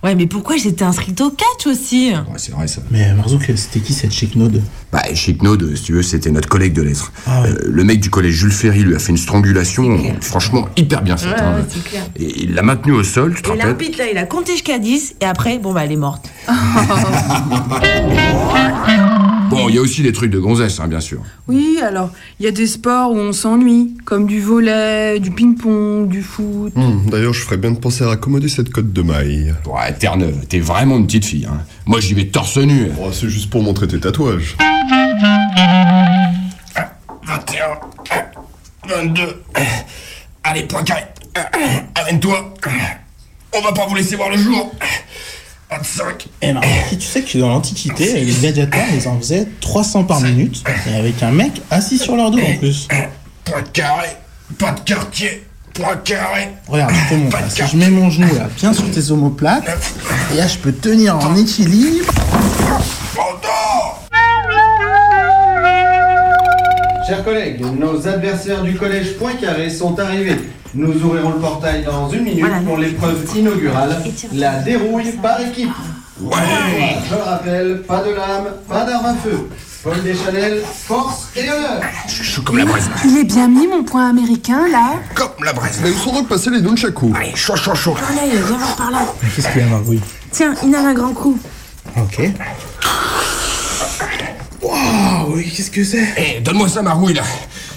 [0.02, 2.12] Ouais, mais pourquoi j'étais inscrite au catch aussi?
[2.14, 2.82] Ouais, c'est vrai ça.
[2.90, 4.62] Mais Marzouk, c'était qui cette Chicnaude
[4.94, 7.12] Bah, Chicnaude, si tu veux, c'était notre collègue de lettres.
[7.28, 7.50] Ah ouais.
[7.50, 11.18] Euh, le mec du collège Jules Ferry lui a fait une strangulation, franchement, hyper bien
[11.18, 11.36] faite.
[11.38, 11.56] Ouais, hein.
[11.58, 12.04] ouais, c'est clair.
[12.16, 13.66] Et il l'a maintenue au sol, tu te Et rappelles?
[13.68, 16.30] l'arbitre là, il a compté jusqu'à 10 et après, bon bah elle est morte.
[19.50, 21.22] Bon, il y a aussi des trucs de gonzesse, hein, bien sûr.
[21.48, 26.08] Oui, alors, il y a des sports où on s'ennuie, comme du volet, du ping-pong,
[26.08, 26.72] du foot.
[26.76, 29.54] Hmm, D'ailleurs, je ferais bien de penser à raccommoder cette cote de maille.
[29.66, 31.46] Ouais, Terre-Neuve, t'es vraiment une petite fille.
[31.46, 31.62] Hein.
[31.86, 32.90] Moi, j'y vais torse nu.
[33.02, 34.56] Oh, c'est juste pour montrer tes tatouages.
[37.24, 37.64] 21,
[38.88, 39.22] 22.
[40.44, 41.04] Allez, point carré.
[41.96, 42.54] Amène-toi.
[43.56, 44.72] On va pas vous laisser voir le jour.
[45.70, 46.28] 25.
[46.42, 50.64] Eh Marzouk, tu sais que dans l'Antiquité, les gladiateurs, ils en faisaient 300 par minute,
[50.92, 52.88] et avec un mec assis sur leur dos en plus.
[53.46, 54.08] Point carré.
[54.58, 55.46] Pas de quartier.
[55.76, 56.50] Point carré.
[56.68, 57.38] Regarde, je te montre.
[57.40, 57.50] là.
[57.50, 59.64] Si je mets mon genou là, bien sur tes omoplates,
[60.34, 62.12] et là je peux tenir en équilibre.
[67.10, 70.36] Chers collègues, nos adversaires du collège Poincaré sont arrivés.
[70.76, 73.98] Nous ouvrirons le portail dans une minute pour l'épreuve inaugurale,
[74.32, 75.72] la dérouille par équipe.
[76.20, 79.50] Je le rappelle, pas de lame, pas d'arme à feu.
[79.82, 81.82] Paul Deschanel, force et honneur.
[82.08, 82.88] Chaud comme la braise.
[83.04, 85.80] Il est bien mis, mon point américain, là Comme la braise.
[85.82, 87.12] Mais il faudra passer les nunchaku.
[87.16, 87.96] Allez, chaud, chaud, chaud.
[88.08, 89.00] Allez, viens voir par là.
[89.36, 91.40] Qu'est-ce qu'il y a, Margouille Tiens, inhale un grand coup.
[91.98, 92.22] Ok.
[94.62, 97.24] Waouh, oui, qu'est-ce que c'est Eh, donne-moi ça, Marouille, là.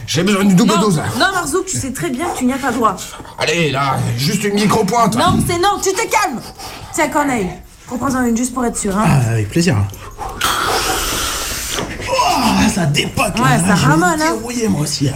[0.07, 1.05] J'ai besoin d'une double non, dose, là.
[1.19, 2.97] non Marzouk, tu sais très bien que tu n'y as pas droit.
[3.39, 5.17] Allez, là, juste une micro-pointe.
[5.17, 6.41] Non, c'est non, tu te calmes
[6.93, 7.49] Tiens, Corneille,
[7.89, 9.05] reprends-en une juste pour être sûr, hein.
[9.07, 9.77] Ah, avec plaisir.
[12.09, 13.45] Oh, ça dépote là.
[13.45, 14.69] Ouais, ça Là, ramole, hein.
[14.69, 15.05] moi aussi.
[15.07, 15.13] là.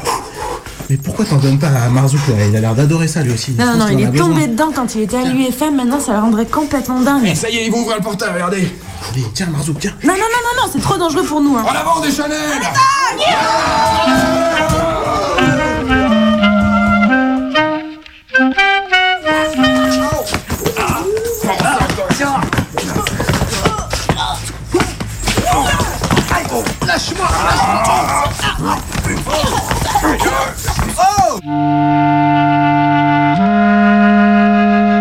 [0.89, 2.47] Mais pourquoi t'en donnes pas à Marzouk là?
[2.49, 3.53] Il a l'air d'adorer ça lui aussi.
[3.53, 4.29] Non, non, non, il est besoin.
[4.29, 7.25] tombé dedans quand il était à l'UFM, maintenant ça le rendrait complètement dingue.
[7.27, 8.73] Eh, ça y est, ils vont ouvrir le portail, regardez.
[9.13, 9.93] Allez, tiens Marzouk, tiens.
[10.05, 11.65] Non, non, non, non, non, c'est trop dangereux pour nous, hein.
[11.67, 12.37] En avant, des Chanel
[26.97, 27.27] Lâche-moi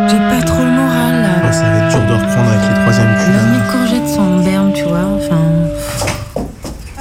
[0.09, 1.29] J'ai pas trop le moral, là.
[1.43, 3.15] Oh, Ça va être dur de reprendre avec les troisièmes.
[3.31, 5.41] Même mes courgettes sont en berne, tu vois, enfin...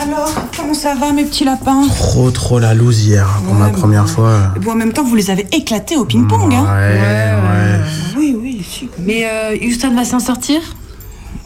[0.00, 1.86] Alors, comment ça va, mes petits lapins?
[1.88, 4.52] Trop trop la loose hier hein, pour ma première fois.
[4.60, 7.00] Bon, en même temps, vous les avez éclatés au ping-pong, hein Ouais,
[7.34, 7.80] ouais.
[8.16, 8.88] Oui, oui, si.
[9.00, 10.60] Mais euh, Houston va s'en sortir?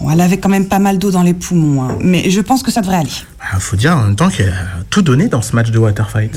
[0.00, 2.62] Bon, elle avait quand même pas mal d'eau dans les poumons, hein, mais je pense
[2.62, 3.10] que ça devrait aller.
[3.52, 6.32] Bah, faut dire en même temps qu'elle a tout donné dans ce match de waterfight.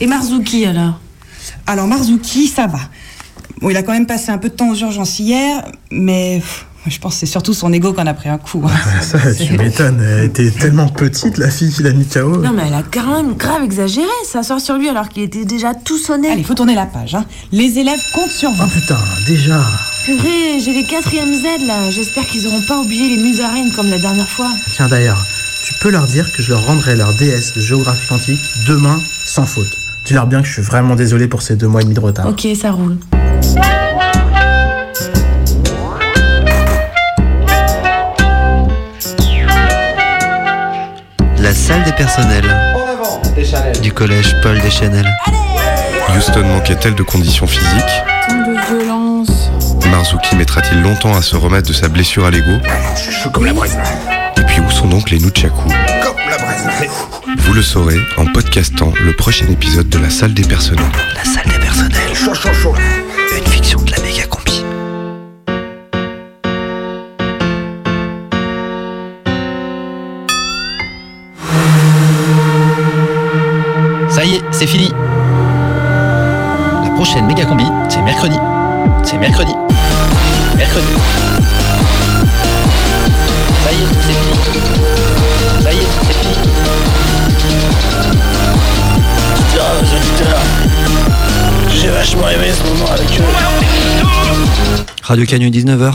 [0.00, 0.98] Et Marzuki, alors?
[1.66, 2.78] Alors, Marzuki, ça va.
[3.60, 6.66] Bon, il a quand même passé un peu de temps aux urgences hier, mais pff,
[6.86, 8.64] je pense que c'est surtout son ego qu'on a pris un coup.
[8.66, 9.00] hein.
[9.02, 10.00] Ça, tu m'étonnes.
[10.02, 12.38] Elle était tellement petite, la fille qui l'a mis KO.
[12.38, 15.44] Non, mais elle a quand même grave exagéré, ça sort sur lui alors qu'il était
[15.44, 16.30] déjà tout sonné.
[16.30, 17.14] Allez, faut tourner la page.
[17.14, 17.26] Hein.
[17.52, 18.62] Les élèves comptent sur vous.
[18.64, 19.62] Oh putain, déjà.
[20.06, 23.98] Purée, j'ai les 4ème Z là, j'espère qu'ils auront pas oublié les musaraines comme la
[23.98, 24.48] dernière fois.
[24.74, 25.22] Tiens d'ailleurs,
[25.64, 29.46] tu peux leur dire que je leur rendrai leur DS de géographie quantique demain sans
[29.46, 29.66] faute.
[30.06, 32.26] Dis-leur bien que je suis vraiment désolé pour ces deux mois et demi de retard.
[32.26, 32.96] Ok, ça roule.
[41.38, 42.44] La salle des personnels
[42.74, 43.80] En avant, Deschanel.
[43.80, 45.06] du collège Paul Deschanel.
[46.16, 49.50] Houston manquait-elle de conditions physiques Tant de violence.
[49.90, 52.50] Marzuki mettra-t-il longtemps à se remettre de sa blessure à l'ego
[52.96, 53.76] Chaud comme la braise.
[54.66, 55.68] Où sont donc les Nunchaku
[56.02, 56.36] Comme la.
[57.38, 60.84] Vous le saurez en podcastant le prochain épisode de La Salle des Personnels.
[61.14, 62.14] La Salle des Personnels.
[62.14, 62.74] Chaud, chaud, chaud.
[63.36, 64.64] Une fiction de la méga combi.
[74.08, 74.92] Ça y est, c'est fini.
[76.82, 78.36] La prochaine méga combi, c'est mercredi.
[79.04, 79.54] C'est mercredi.
[80.56, 81.19] Mercredi.
[91.80, 94.84] j'ai vachement aimé ce moment avec eux.
[95.02, 95.88] Radio Canyon 19h.